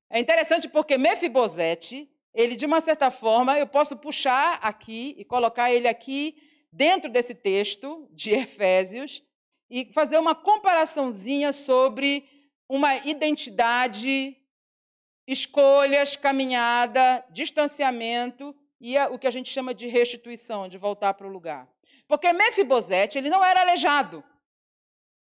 É 0.09 0.21
interessante 0.21 0.69
porque 0.69 0.97
Mefibosete, 0.97 2.09
ele 2.37 2.55
de 2.55 2.67
uma 2.67 2.83
certa 2.83 3.11
forma, 3.11 3.59
eu 3.59 3.67
posso 3.67 3.97
puxar 3.97 4.59
aqui 4.61 5.15
e 5.17 5.25
colocar 5.25 5.73
ele 5.73 5.89
aqui 5.89 6.37
dentro 6.71 7.11
desse 7.11 7.35
texto 7.35 8.07
de 8.13 8.31
Efésios 8.31 9.23
e 9.71 9.91
fazer 9.91 10.19
uma 10.19 10.35
comparaçãozinha 10.35 11.51
sobre 11.51 12.29
uma 12.69 12.95
identidade, 13.07 14.37
escolhas, 15.27 16.15
caminhada, 16.15 17.25
distanciamento 17.31 18.55
e 18.79 18.99
o 18.99 19.19
que 19.19 19.27
a 19.27 19.31
gente 19.31 19.49
chama 19.49 19.73
de 19.73 19.87
restituição, 19.87 20.69
de 20.69 20.77
voltar 20.77 21.15
para 21.15 21.27
o 21.27 21.33
lugar. 21.33 21.67
Porque 22.07 22.31
Mefibosete, 22.35 23.17
ele 23.17 23.31
não 23.31 23.43
era 23.43 23.63
aleijado. 23.63 24.23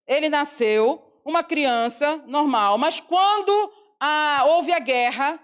Ele 0.05 0.29
nasceu 0.29 1.19
uma 1.25 1.43
criança 1.43 2.17
normal, 2.27 2.77
mas 2.77 2.99
quando 2.99 3.73
a, 3.99 4.43
houve 4.49 4.71
a 4.71 4.79
guerra 4.79 5.39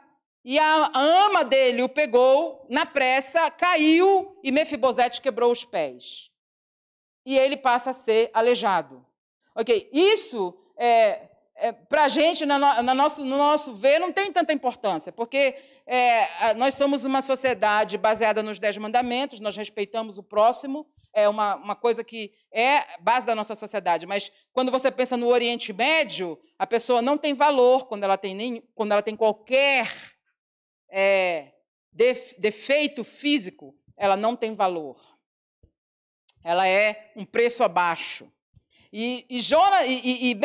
e 0.50 0.58
a, 0.58 0.92
ama 0.96 1.44
dele 1.44 1.84
o 1.84 1.90
pegou, 1.90 2.66
na 2.70 2.86
pressa, 2.86 3.52
caiu 3.52 4.40
e 4.42 4.50
Mefibosete 4.50 5.22
quebrou 5.22 5.52
os 5.52 5.66
pés. 5.66 6.32
E 7.26 7.38
ele 7.38 7.58
passa 7.58 7.90
a 7.90 7.94
ser 7.94 8.32
aleijado. 8.34 9.06
Ok, 9.54 9.90
isso 9.92 10.58
é, 10.78 11.28
é, 11.54 11.74
para 11.74 12.06
a 12.06 12.08
gente, 12.08 12.46
na, 12.46 12.82
na 12.82 12.96
nosso, 12.96 13.26
no 13.26 13.38
nosso 13.38 13.76
ver, 13.76 14.00
não 14.00 14.10
tem 14.14 14.32
tanta 14.32 14.54
importância, 14.54 15.12
porque 15.12 15.54
é, 15.86 16.54
nós 16.54 16.76
somos 16.76 17.04
uma 17.04 17.22
sociedade 17.22 17.98
baseada 17.98 18.42
nos 18.42 18.58
Dez 18.58 18.78
Mandamentos, 18.78 19.42
nós 19.42 19.58
respeitamos 19.58 20.18
o 20.18 20.24
próximo, 20.24 20.88
é 21.12 21.28
uma, 21.28 21.56
uma 21.56 21.76
coisa 21.76 22.06
que 22.06 22.32
é 22.54 22.86
base 23.02 23.26
da 23.26 23.36
nossa 23.36 23.54
sociedade, 23.54 24.08
mas 24.08 24.32
quando 24.54 24.72
você 24.72 24.90
pensa 24.90 25.18
no 25.18 25.28
Oriente 25.28 25.74
Médio, 25.74 26.40
a 26.58 26.66
pessoa 26.66 27.02
não 27.02 27.18
tem 27.18 27.34
valor 27.34 27.86
quando 27.88 28.06
ela 28.06 28.18
tem, 28.18 28.34
nem, 28.34 28.64
quando 28.74 28.94
ela 28.94 29.02
tem 29.02 29.14
qualquer 29.14 30.16
é, 30.90 31.54
defeito 32.38 33.04
físico, 33.04 33.76
ela 33.96 34.16
não 34.16 34.36
tem 34.36 34.54
valor. 34.54 34.98
Ela 36.44 36.68
é 36.68 37.12
um 37.16 37.26
preço 37.26 37.64
abaixo. 37.64 38.32
E, 38.92 39.26
e, 39.30 39.40
Jona, 39.40 39.86
e, 39.86 40.30
e 40.30 40.36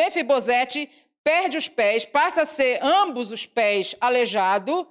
perde 1.23 1.57
os 1.57 1.69
pés, 1.69 2.03
passa 2.05 2.41
a 2.41 2.45
ser 2.45 2.79
ambos 2.83 3.31
os 3.31 3.45
pés 3.45 3.95
aleijado. 4.01 4.87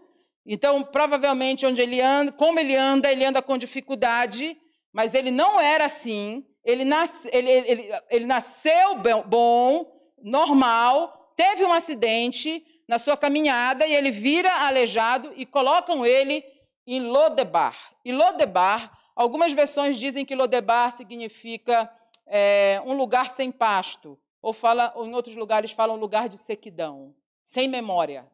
Então, 0.46 0.82
provavelmente, 0.82 1.66
onde 1.66 1.82
ele 1.82 2.00
anda, 2.00 2.32
como 2.32 2.58
ele 2.58 2.74
anda, 2.74 3.12
ele 3.12 3.24
anda 3.24 3.42
com 3.42 3.58
dificuldade. 3.58 4.56
Mas 4.92 5.14
ele 5.14 5.30
não 5.30 5.60
era 5.60 5.84
assim. 5.84 6.46
Ele, 6.64 6.84
nasce, 6.84 7.28
ele, 7.32 7.50
ele, 7.50 7.90
ele 8.10 8.24
nasceu 8.24 8.96
bom, 9.26 9.92
normal, 10.22 11.32
teve 11.36 11.64
um 11.64 11.72
acidente 11.72 12.64
na 12.92 12.98
sua 12.98 13.16
caminhada 13.16 13.86
e 13.86 13.94
ele 13.94 14.10
vira 14.10 14.66
aleijado 14.66 15.32
e 15.34 15.46
colocam 15.46 16.04
ele 16.04 16.44
em 16.86 17.00
Lodebar. 17.00 17.74
E 18.04 18.12
Lodebar, 18.12 18.92
algumas 19.16 19.50
versões 19.54 19.96
dizem 19.96 20.26
que 20.26 20.34
Lodebar 20.34 20.92
significa 20.92 21.90
é, 22.26 22.82
um 22.84 22.92
lugar 22.92 23.30
sem 23.30 23.50
pasto, 23.50 24.20
ou, 24.42 24.52
fala, 24.52 24.92
ou 24.94 25.06
em 25.06 25.14
outros 25.14 25.34
lugares 25.34 25.72
falam 25.72 25.96
lugar 25.96 26.28
de 26.28 26.36
sequidão, 26.36 27.14
sem 27.42 27.66
memória. 27.66 28.30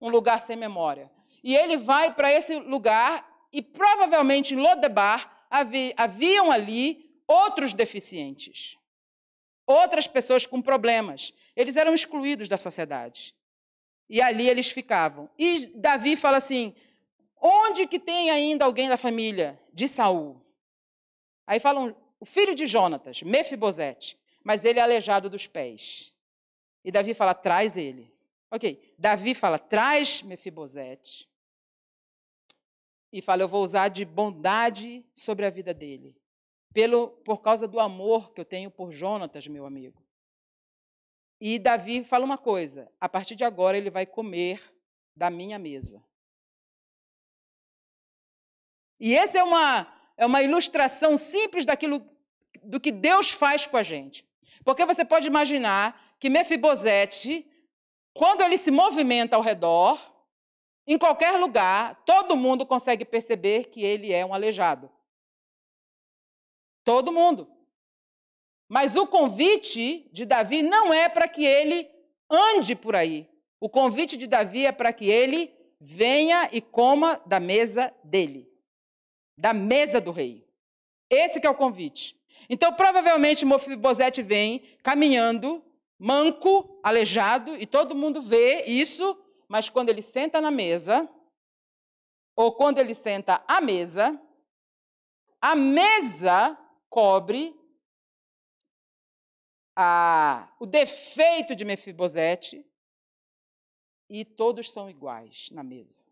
Um 0.00 0.08
lugar 0.08 0.40
sem 0.40 0.54
memória. 0.54 1.10
E 1.42 1.56
ele 1.56 1.76
vai 1.76 2.14
para 2.14 2.32
esse 2.32 2.60
lugar 2.60 3.28
e 3.52 3.60
provavelmente 3.60 4.54
em 4.54 4.58
Lodebar 4.58 5.48
haviam 5.96 6.52
ali 6.52 7.10
outros 7.26 7.74
deficientes, 7.74 8.78
outras 9.66 10.06
pessoas 10.06 10.46
com 10.46 10.62
problemas. 10.62 11.32
Eles 11.56 11.74
eram 11.74 11.92
excluídos 11.92 12.46
da 12.46 12.56
sociedade. 12.56 13.36
E 14.08 14.20
ali 14.22 14.48
eles 14.48 14.70
ficavam. 14.70 15.28
E 15.38 15.66
Davi 15.74 16.16
fala 16.16 16.38
assim: 16.38 16.74
onde 17.40 17.86
que 17.86 17.98
tem 17.98 18.30
ainda 18.30 18.64
alguém 18.64 18.88
da 18.88 18.96
família 18.96 19.60
de 19.72 19.86
Saul? 19.86 20.40
Aí 21.46 21.58
falam, 21.58 21.96
o 22.20 22.26
filho 22.26 22.54
de 22.54 22.66
Jonatas, 22.66 23.22
Mefibosete, 23.22 24.18
mas 24.44 24.64
ele 24.64 24.78
é 24.78 24.82
aleijado 24.82 25.30
dos 25.30 25.46
pés. 25.46 26.12
E 26.84 26.92
Davi 26.92 27.14
fala, 27.14 27.34
traz 27.34 27.76
ele. 27.76 28.12
Ok, 28.50 28.94
Davi 28.98 29.34
fala, 29.34 29.58
traz 29.58 30.22
Mefibosete 30.22 31.28
e 33.12 33.20
fala: 33.20 33.42
Eu 33.42 33.48
vou 33.48 33.62
usar 33.62 33.88
de 33.88 34.04
bondade 34.04 35.04
sobre 35.14 35.44
a 35.46 35.50
vida 35.50 35.74
dele, 35.74 36.16
pelo, 36.72 37.08
por 37.24 37.40
causa 37.40 37.66
do 37.66 37.80
amor 37.80 38.32
que 38.32 38.40
eu 38.40 38.44
tenho 38.44 38.70
por 38.70 38.90
Jonatas, 38.90 39.46
meu 39.46 39.66
amigo. 39.66 40.02
E 41.40 41.58
Davi 41.58 42.02
fala 42.02 42.24
uma 42.24 42.38
coisa: 42.38 42.90
a 43.00 43.08
partir 43.08 43.34
de 43.34 43.44
agora 43.44 43.76
ele 43.76 43.90
vai 43.90 44.06
comer 44.06 44.60
da 45.14 45.30
minha 45.30 45.58
mesa. 45.58 46.02
E 49.00 49.16
essa 49.16 49.38
é 49.38 49.42
uma, 49.42 49.86
é 50.16 50.26
uma 50.26 50.42
ilustração 50.42 51.16
simples 51.16 51.64
daquilo 51.64 52.04
do 52.62 52.80
que 52.80 52.90
Deus 52.90 53.30
faz 53.30 53.66
com 53.66 53.76
a 53.76 53.82
gente. 53.82 54.26
Porque 54.64 54.84
você 54.84 55.04
pode 55.04 55.28
imaginar 55.28 56.16
que 56.18 56.28
Mefibosete, 56.28 57.48
quando 58.12 58.42
ele 58.42 58.58
se 58.58 58.70
movimenta 58.70 59.36
ao 59.36 59.42
redor, 59.42 60.00
em 60.86 60.98
qualquer 60.98 61.38
lugar, 61.38 62.02
todo 62.04 62.36
mundo 62.36 62.66
consegue 62.66 63.04
perceber 63.04 63.64
que 63.64 63.84
ele 63.84 64.12
é 64.12 64.24
um 64.24 64.34
aleijado. 64.34 64.90
Todo 66.82 67.12
mundo. 67.12 67.46
Mas 68.68 68.96
o 68.96 69.06
convite 69.06 70.08
de 70.12 70.24
Davi 70.24 70.62
não 70.62 70.92
é 70.92 71.08
para 71.08 71.26
que 71.26 71.44
ele 71.44 71.88
ande 72.30 72.74
por 72.74 72.94
aí. 72.94 73.28
O 73.60 73.68
convite 73.68 74.16
de 74.16 74.26
Davi 74.26 74.66
é 74.66 74.72
para 74.72 74.92
que 74.92 75.08
ele 75.08 75.52
venha 75.80 76.48
e 76.52 76.60
coma 76.60 77.20
da 77.24 77.40
mesa 77.40 77.92
dele, 78.04 78.48
da 79.38 79.54
mesa 79.54 80.00
do 80.00 80.10
rei. 80.10 80.46
Esse 81.08 81.44
é 81.44 81.48
o 81.48 81.54
convite. 81.54 82.16
Então, 82.50 82.72
provavelmente, 82.72 83.44
Mefibosete 83.44 84.22
vem 84.22 84.62
caminhando, 84.82 85.64
manco, 85.98 86.78
aleijado, 86.82 87.56
e 87.56 87.66
todo 87.66 87.96
mundo 87.96 88.20
vê 88.20 88.64
isso 88.64 89.16
mas 89.48 89.70
quando 89.70 89.88
ele 89.88 90.02
senta 90.02 90.40
na 90.40 90.50
mesa, 90.50 91.08
ou 92.36 92.52
quando 92.52 92.78
ele 92.78 92.94
senta 92.94 93.42
à 93.48 93.60
mesa, 93.60 94.20
a 95.40 95.56
mesa 95.56 96.56
cobre 96.90 97.57
a, 99.80 100.52
o 100.58 100.66
defeito 100.66 101.54
de 101.54 101.64
Mefibosete 101.64 102.68
e 104.10 104.24
todos 104.24 104.72
são 104.72 104.90
iguais 104.90 105.50
na 105.52 105.62
mesa. 105.62 106.04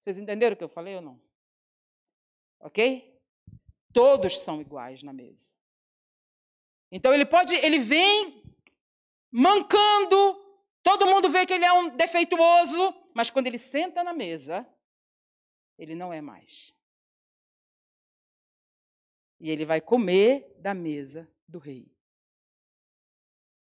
Vocês 0.00 0.18
entenderam 0.18 0.54
o 0.54 0.56
que 0.56 0.64
eu 0.64 0.68
falei 0.68 0.96
ou 0.96 1.00
não? 1.00 1.22
Ok? 2.58 3.22
Todos 3.92 4.40
são 4.40 4.60
iguais 4.60 5.04
na 5.04 5.12
mesa. 5.12 5.54
Então 6.90 7.14
ele 7.14 7.24
pode, 7.24 7.54
ele 7.54 7.78
vem 7.78 8.42
mancando, 9.30 10.16
todo 10.82 11.06
mundo 11.06 11.30
vê 11.30 11.46
que 11.46 11.52
ele 11.52 11.64
é 11.64 11.72
um 11.72 11.96
defeituoso, 11.96 12.92
mas 13.14 13.30
quando 13.30 13.46
ele 13.46 13.58
senta 13.58 14.02
na 14.02 14.12
mesa, 14.12 14.68
ele 15.78 15.94
não 15.94 16.12
é 16.12 16.20
mais. 16.20 16.76
E 19.40 19.50
ele 19.50 19.64
vai 19.64 19.80
comer 19.80 20.56
da 20.58 20.74
mesa 20.74 21.30
do 21.46 21.58
rei. 21.58 21.90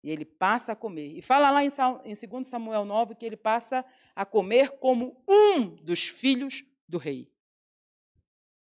E 0.03 0.09
ele 0.09 0.25
passa 0.25 0.71
a 0.71 0.75
comer. 0.75 1.17
E 1.17 1.21
fala 1.21 1.49
lá 1.49 1.63
em 1.63 1.69
2 1.69 2.47
Samuel 2.47 2.85
9 2.85 3.15
que 3.15 3.25
ele 3.25 3.37
passa 3.37 3.85
a 4.15 4.25
comer 4.25 4.71
como 4.79 5.21
um 5.27 5.75
dos 5.83 6.07
filhos 6.07 6.63
do 6.87 6.97
rei. 6.97 7.31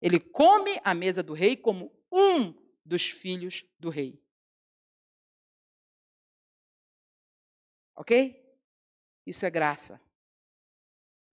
Ele 0.01 0.19
come 0.19 0.79
a 0.83 0.93
mesa 0.93 1.21
do 1.21 1.33
rei 1.33 1.55
como 1.55 1.91
um 2.11 2.53
dos 2.85 3.09
filhos 3.09 3.65
do 3.79 3.89
rei. 3.89 4.21
Ok? 7.95 8.41
Isso 9.25 9.45
é 9.45 9.49
graça. 9.49 10.01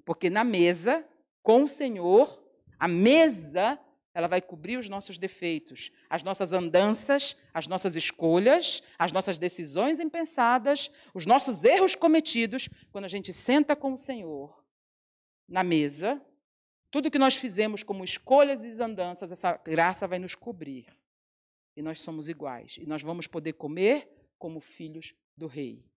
Porque 0.05 0.31
na 0.31 0.45
mesa, 0.45 1.07
com 1.43 1.63
o 1.63 1.69
Senhor, 1.69 2.45
a 2.79 2.87
mesa 2.87 3.79
ela 4.19 4.27
vai 4.27 4.43
cobrir 4.43 4.77
os 4.77 4.89
nossos 4.89 5.17
defeitos, 5.17 5.93
as 6.11 6.25
nossas 6.25 6.53
andanças, 6.53 7.37
as 7.55 7.69
nossas 7.69 7.95
escolhas, 7.95 8.83
as 8.99 9.13
nossas 9.13 9.39
decisões 9.39 10.01
impensadas, 10.01 10.91
os 11.15 11.25
nossos 11.25 11.63
erros 11.63 11.95
cometidos, 11.95 12.69
quando 12.91 13.05
a 13.05 13.09
gente 13.09 13.33
senta 13.33 13.77
com 13.77 13.93
o 13.93 13.97
Senhor 13.97 14.61
na 15.49 15.63
mesa, 15.63 16.21
tudo 16.91 17.13
que 17.13 17.19
nós 17.19 17.37
fizemos 17.37 17.85
como 17.85 18.03
escolhas 18.03 18.65
e 18.65 18.83
andanças, 18.83 19.31
essa 19.31 19.53
graça 19.57 20.09
vai 20.09 20.19
nos 20.19 20.35
cobrir. 20.35 20.87
E 21.77 21.81
nós 21.81 22.01
somos 22.03 22.29
iguais. 22.29 22.77
E 22.77 22.87
nós 22.87 23.03
vamos 23.03 23.29
poder 23.29 23.53
comer 23.53 24.11
como 24.37 24.61
filhos 24.61 25.15
do 25.37 25.47
Rei. 25.47 25.89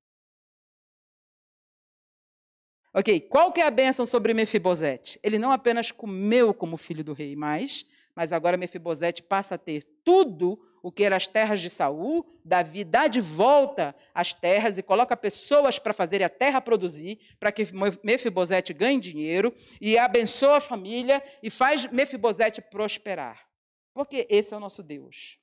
Ok, 2.93 3.21
qual 3.21 3.53
que 3.53 3.61
é 3.61 3.65
a 3.65 3.71
bênção 3.71 4.05
sobre 4.05 4.33
Mefibosete? 4.33 5.17
Ele 5.23 5.39
não 5.39 5.49
apenas 5.49 5.91
comeu 5.93 6.53
como 6.53 6.75
filho 6.75 7.05
do 7.05 7.13
rei, 7.13 7.37
mas 7.37 7.85
mas 8.15 8.33
agora 8.33 8.57
Mefibosete 8.57 9.23
passa 9.23 9.55
a 9.55 9.57
ter 9.57 9.83
tudo 10.03 10.59
o 10.83 10.91
que 10.91 11.03
era 11.03 11.15
as 11.15 11.27
terras 11.27 11.61
de 11.61 11.69
Saul, 11.69 12.25
Davi 12.43 12.83
dá 12.83 13.07
de 13.07 13.21
volta 13.21 13.95
as 14.13 14.33
terras 14.33 14.77
e 14.77 14.83
coloca 14.83 15.15
pessoas 15.15 15.77
para 15.77 15.93
fazer 15.93 16.23
a 16.23 16.29
terra 16.29 16.59
produzir, 16.59 17.19
para 17.39 17.51
que 17.51 17.63
Mefibosete 18.03 18.73
ganhe 18.73 18.99
dinheiro 18.99 19.53
e 19.79 19.97
abençoa 19.97 20.57
a 20.57 20.61
família 20.61 21.23
e 21.41 21.49
faz 21.49 21.85
Mefibosete 21.91 22.61
prosperar. 22.61 23.47
Porque 23.93 24.25
esse 24.29 24.53
é 24.53 24.57
o 24.57 24.59
nosso 24.59 24.81
Deus. 24.81 25.37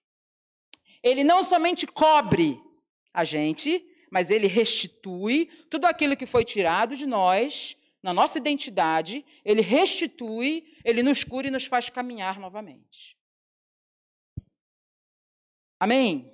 Ele 1.02 1.22
não 1.22 1.42
somente 1.42 1.87
cobre 1.87 2.61
a 3.14 3.22
gente, 3.22 3.85
mas 4.11 4.31
ele 4.31 4.46
restitui 4.46 5.46
tudo 5.70 5.87
aquilo 5.87 6.16
que 6.16 6.26
foi 6.26 6.44
tirado 6.44 6.96
de 6.96 7.07
nós 7.07 7.77
na 8.02 8.12
nossa 8.12 8.38
identidade, 8.38 9.24
ele 9.44 9.61
restitui, 9.61 10.72
ele 10.84 11.02
nos 11.02 11.24
cura 11.24 11.48
e 11.48 11.50
nos 11.50 11.64
faz 11.66 11.90
caminhar 11.90 12.38
novamente. 12.38 13.18
Amém? 15.80 16.32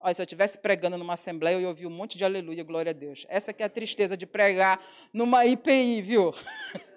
Olha, 0.00 0.14
se 0.14 0.22
eu 0.22 0.24
estivesse 0.24 0.58
pregando 0.58 0.96
numa 0.98 1.14
assembleia, 1.14 1.54
eu 1.54 1.60
ia 1.60 1.68
ouvir 1.68 1.86
um 1.86 1.90
monte 1.90 2.18
de 2.18 2.24
aleluia, 2.24 2.64
glória 2.64 2.90
a 2.90 2.92
Deus. 2.92 3.24
Essa 3.28 3.52
que 3.52 3.62
é 3.62 3.66
a 3.66 3.70
tristeza 3.70 4.16
de 4.16 4.26
pregar 4.26 4.84
numa 5.12 5.46
IPI, 5.46 6.02
viu? 6.02 6.32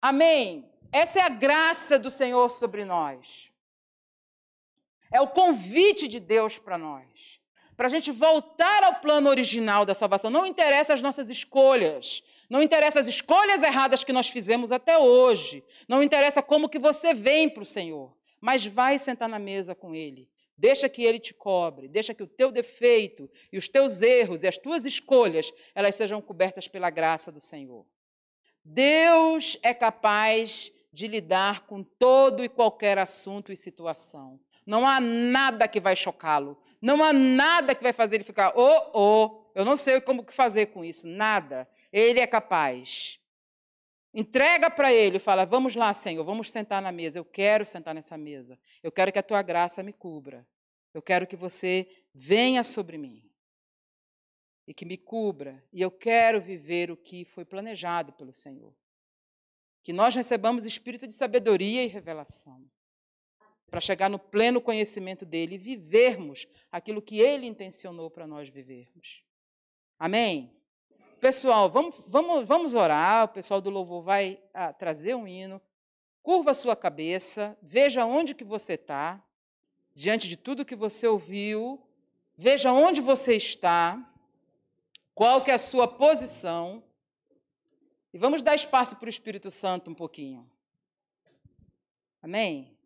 Amém? 0.00 0.70
Essa 0.90 1.20
é 1.20 1.22
a 1.22 1.28
graça 1.28 1.98
do 1.98 2.10
Senhor 2.10 2.48
sobre 2.48 2.84
nós. 2.84 3.52
É 5.12 5.20
o 5.20 5.28
convite 5.28 6.08
de 6.08 6.18
Deus 6.18 6.58
para 6.58 6.78
nós 6.78 7.41
para 7.76 7.86
a 7.86 7.90
gente 7.90 8.10
voltar 8.10 8.84
ao 8.84 8.96
plano 8.96 9.28
original 9.28 9.84
da 9.84 9.94
salvação. 9.94 10.30
Não 10.30 10.46
interessa 10.46 10.92
as 10.92 11.02
nossas 11.02 11.30
escolhas, 11.30 12.22
não 12.48 12.62
interessa 12.62 13.00
as 13.00 13.06
escolhas 13.06 13.62
erradas 13.62 14.04
que 14.04 14.12
nós 14.12 14.28
fizemos 14.28 14.72
até 14.72 14.98
hoje, 14.98 15.64
não 15.88 16.02
interessa 16.02 16.42
como 16.42 16.68
que 16.68 16.78
você 16.78 17.14
vem 17.14 17.48
para 17.48 17.62
o 17.62 17.66
Senhor, 17.66 18.14
mas 18.40 18.66
vai 18.66 18.98
sentar 18.98 19.28
na 19.28 19.38
mesa 19.38 19.74
com 19.74 19.94
Ele. 19.94 20.28
Deixa 20.56 20.88
que 20.88 21.02
Ele 21.02 21.18
te 21.18 21.34
cobre, 21.34 21.88
deixa 21.88 22.14
que 22.14 22.22
o 22.22 22.26
teu 22.26 22.52
defeito 22.52 23.28
e 23.50 23.58
os 23.58 23.68
teus 23.68 24.02
erros 24.02 24.42
e 24.42 24.46
as 24.46 24.58
tuas 24.58 24.84
escolhas, 24.84 25.52
elas 25.74 25.94
sejam 25.94 26.20
cobertas 26.20 26.68
pela 26.68 26.90
graça 26.90 27.32
do 27.32 27.40
Senhor. 27.40 27.86
Deus 28.64 29.58
é 29.62 29.74
capaz 29.74 30.70
de 30.92 31.08
lidar 31.08 31.66
com 31.66 31.82
todo 31.82 32.44
e 32.44 32.48
qualquer 32.48 32.98
assunto 32.98 33.50
e 33.50 33.56
situação. 33.56 34.38
Não 34.64 34.86
há 34.86 35.00
nada 35.00 35.66
que 35.66 35.80
vai 35.80 35.96
chocá-lo. 35.96 36.58
Não 36.80 37.02
há 37.02 37.12
nada 37.12 37.74
que 37.74 37.82
vai 37.82 37.92
fazer 37.92 38.16
ele 38.16 38.24
ficar, 38.24 38.52
oh, 38.56 38.90
oh, 38.94 39.42
eu 39.54 39.64
não 39.64 39.76
sei 39.76 40.00
como 40.00 40.24
fazer 40.30 40.66
com 40.66 40.84
isso. 40.84 41.06
Nada. 41.06 41.68
Ele 41.92 42.20
é 42.20 42.26
capaz. 42.26 43.20
Entrega 44.14 44.70
para 44.70 44.92
ele 44.92 45.18
fala: 45.18 45.44
Vamos 45.44 45.74
lá, 45.74 45.92
Senhor, 45.92 46.24
vamos 46.24 46.50
sentar 46.50 46.82
na 46.82 46.92
mesa. 46.92 47.18
Eu 47.18 47.24
quero 47.24 47.64
sentar 47.64 47.94
nessa 47.94 48.16
mesa. 48.16 48.58
Eu 48.82 48.92
quero 48.92 49.12
que 49.12 49.18
a 49.18 49.22
tua 49.22 49.42
graça 49.42 49.82
me 49.82 49.92
cubra. 49.92 50.46
Eu 50.94 51.00
quero 51.00 51.26
que 51.26 51.36
você 51.36 51.88
venha 52.12 52.62
sobre 52.62 52.98
mim 52.98 53.22
e 54.66 54.74
que 54.74 54.84
me 54.84 54.96
cubra. 54.96 55.64
E 55.72 55.80
eu 55.80 55.90
quero 55.90 56.40
viver 56.40 56.90
o 56.90 56.96
que 56.96 57.24
foi 57.24 57.44
planejado 57.44 58.12
pelo 58.12 58.34
Senhor. 58.34 58.74
Que 59.82 59.92
nós 59.92 60.14
recebamos 60.14 60.66
espírito 60.66 61.06
de 61.06 61.14
sabedoria 61.14 61.82
e 61.82 61.88
revelação 61.88 62.64
para 63.72 63.80
chegar 63.80 64.10
no 64.10 64.18
pleno 64.18 64.60
conhecimento 64.60 65.24
dele 65.24 65.54
e 65.54 65.58
vivermos 65.58 66.46
aquilo 66.70 67.00
que 67.00 67.18
ele 67.18 67.46
intencionou 67.46 68.10
para 68.10 68.26
nós 68.26 68.50
vivermos. 68.50 69.24
Amém? 69.98 70.54
Pessoal, 71.18 71.70
vamos, 71.70 72.04
vamos, 72.06 72.46
vamos 72.46 72.74
orar. 72.74 73.24
O 73.24 73.28
pessoal 73.28 73.62
do 73.62 73.70
louvor 73.70 74.02
vai 74.02 74.38
ah, 74.52 74.74
trazer 74.74 75.14
um 75.14 75.26
hino. 75.26 75.58
Curva 76.22 76.50
a 76.50 76.54
sua 76.54 76.76
cabeça, 76.76 77.56
veja 77.62 78.04
onde 78.04 78.34
que 78.34 78.44
você 78.44 78.74
está, 78.74 79.24
diante 79.94 80.28
de 80.28 80.36
tudo 80.36 80.66
que 80.66 80.76
você 80.76 81.08
ouviu, 81.08 81.82
veja 82.36 82.70
onde 82.74 83.00
você 83.00 83.36
está, 83.36 84.06
qual 85.14 85.42
que 85.42 85.50
é 85.50 85.54
a 85.54 85.58
sua 85.58 85.88
posição, 85.88 86.84
e 88.12 88.18
vamos 88.18 88.42
dar 88.42 88.54
espaço 88.54 88.96
para 88.96 89.06
o 89.06 89.08
Espírito 89.08 89.50
Santo 89.50 89.90
um 89.90 89.94
pouquinho. 89.94 90.46
Amém? 92.20 92.76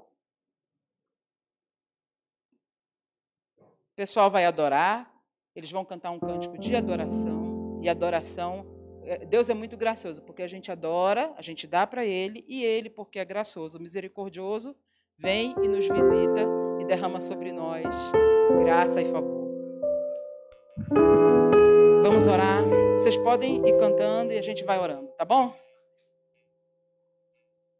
O 3.96 4.02
pessoal 4.04 4.28
vai 4.28 4.44
adorar, 4.44 5.10
eles 5.54 5.72
vão 5.72 5.82
cantar 5.82 6.10
um 6.10 6.20
cântico 6.20 6.58
de 6.58 6.76
adoração, 6.76 7.80
e 7.80 7.88
adoração, 7.88 8.66
é, 9.02 9.24
Deus 9.24 9.48
é 9.48 9.54
muito 9.54 9.74
gracioso, 9.74 10.20
porque 10.20 10.42
a 10.42 10.46
gente 10.46 10.70
adora, 10.70 11.32
a 11.34 11.40
gente 11.40 11.66
dá 11.66 11.86
para 11.86 12.04
Ele, 12.04 12.44
e 12.46 12.62
Ele, 12.62 12.90
porque 12.90 13.18
é 13.18 13.24
gracioso, 13.24 13.80
misericordioso, 13.80 14.76
vem 15.16 15.54
e 15.62 15.66
nos 15.66 15.88
visita 15.88 16.46
e 16.78 16.84
derrama 16.84 17.20
sobre 17.20 17.50
nós 17.52 17.86
graça 18.62 19.00
e 19.00 19.06
favor. 19.06 19.48
Vamos 22.02 22.28
orar. 22.28 22.62
Vocês 22.98 23.16
podem 23.16 23.66
ir 23.66 23.78
cantando 23.78 24.30
e 24.30 24.38
a 24.38 24.42
gente 24.42 24.62
vai 24.62 24.78
orando, 24.78 25.08
tá 25.16 25.24
bom? 25.24 25.54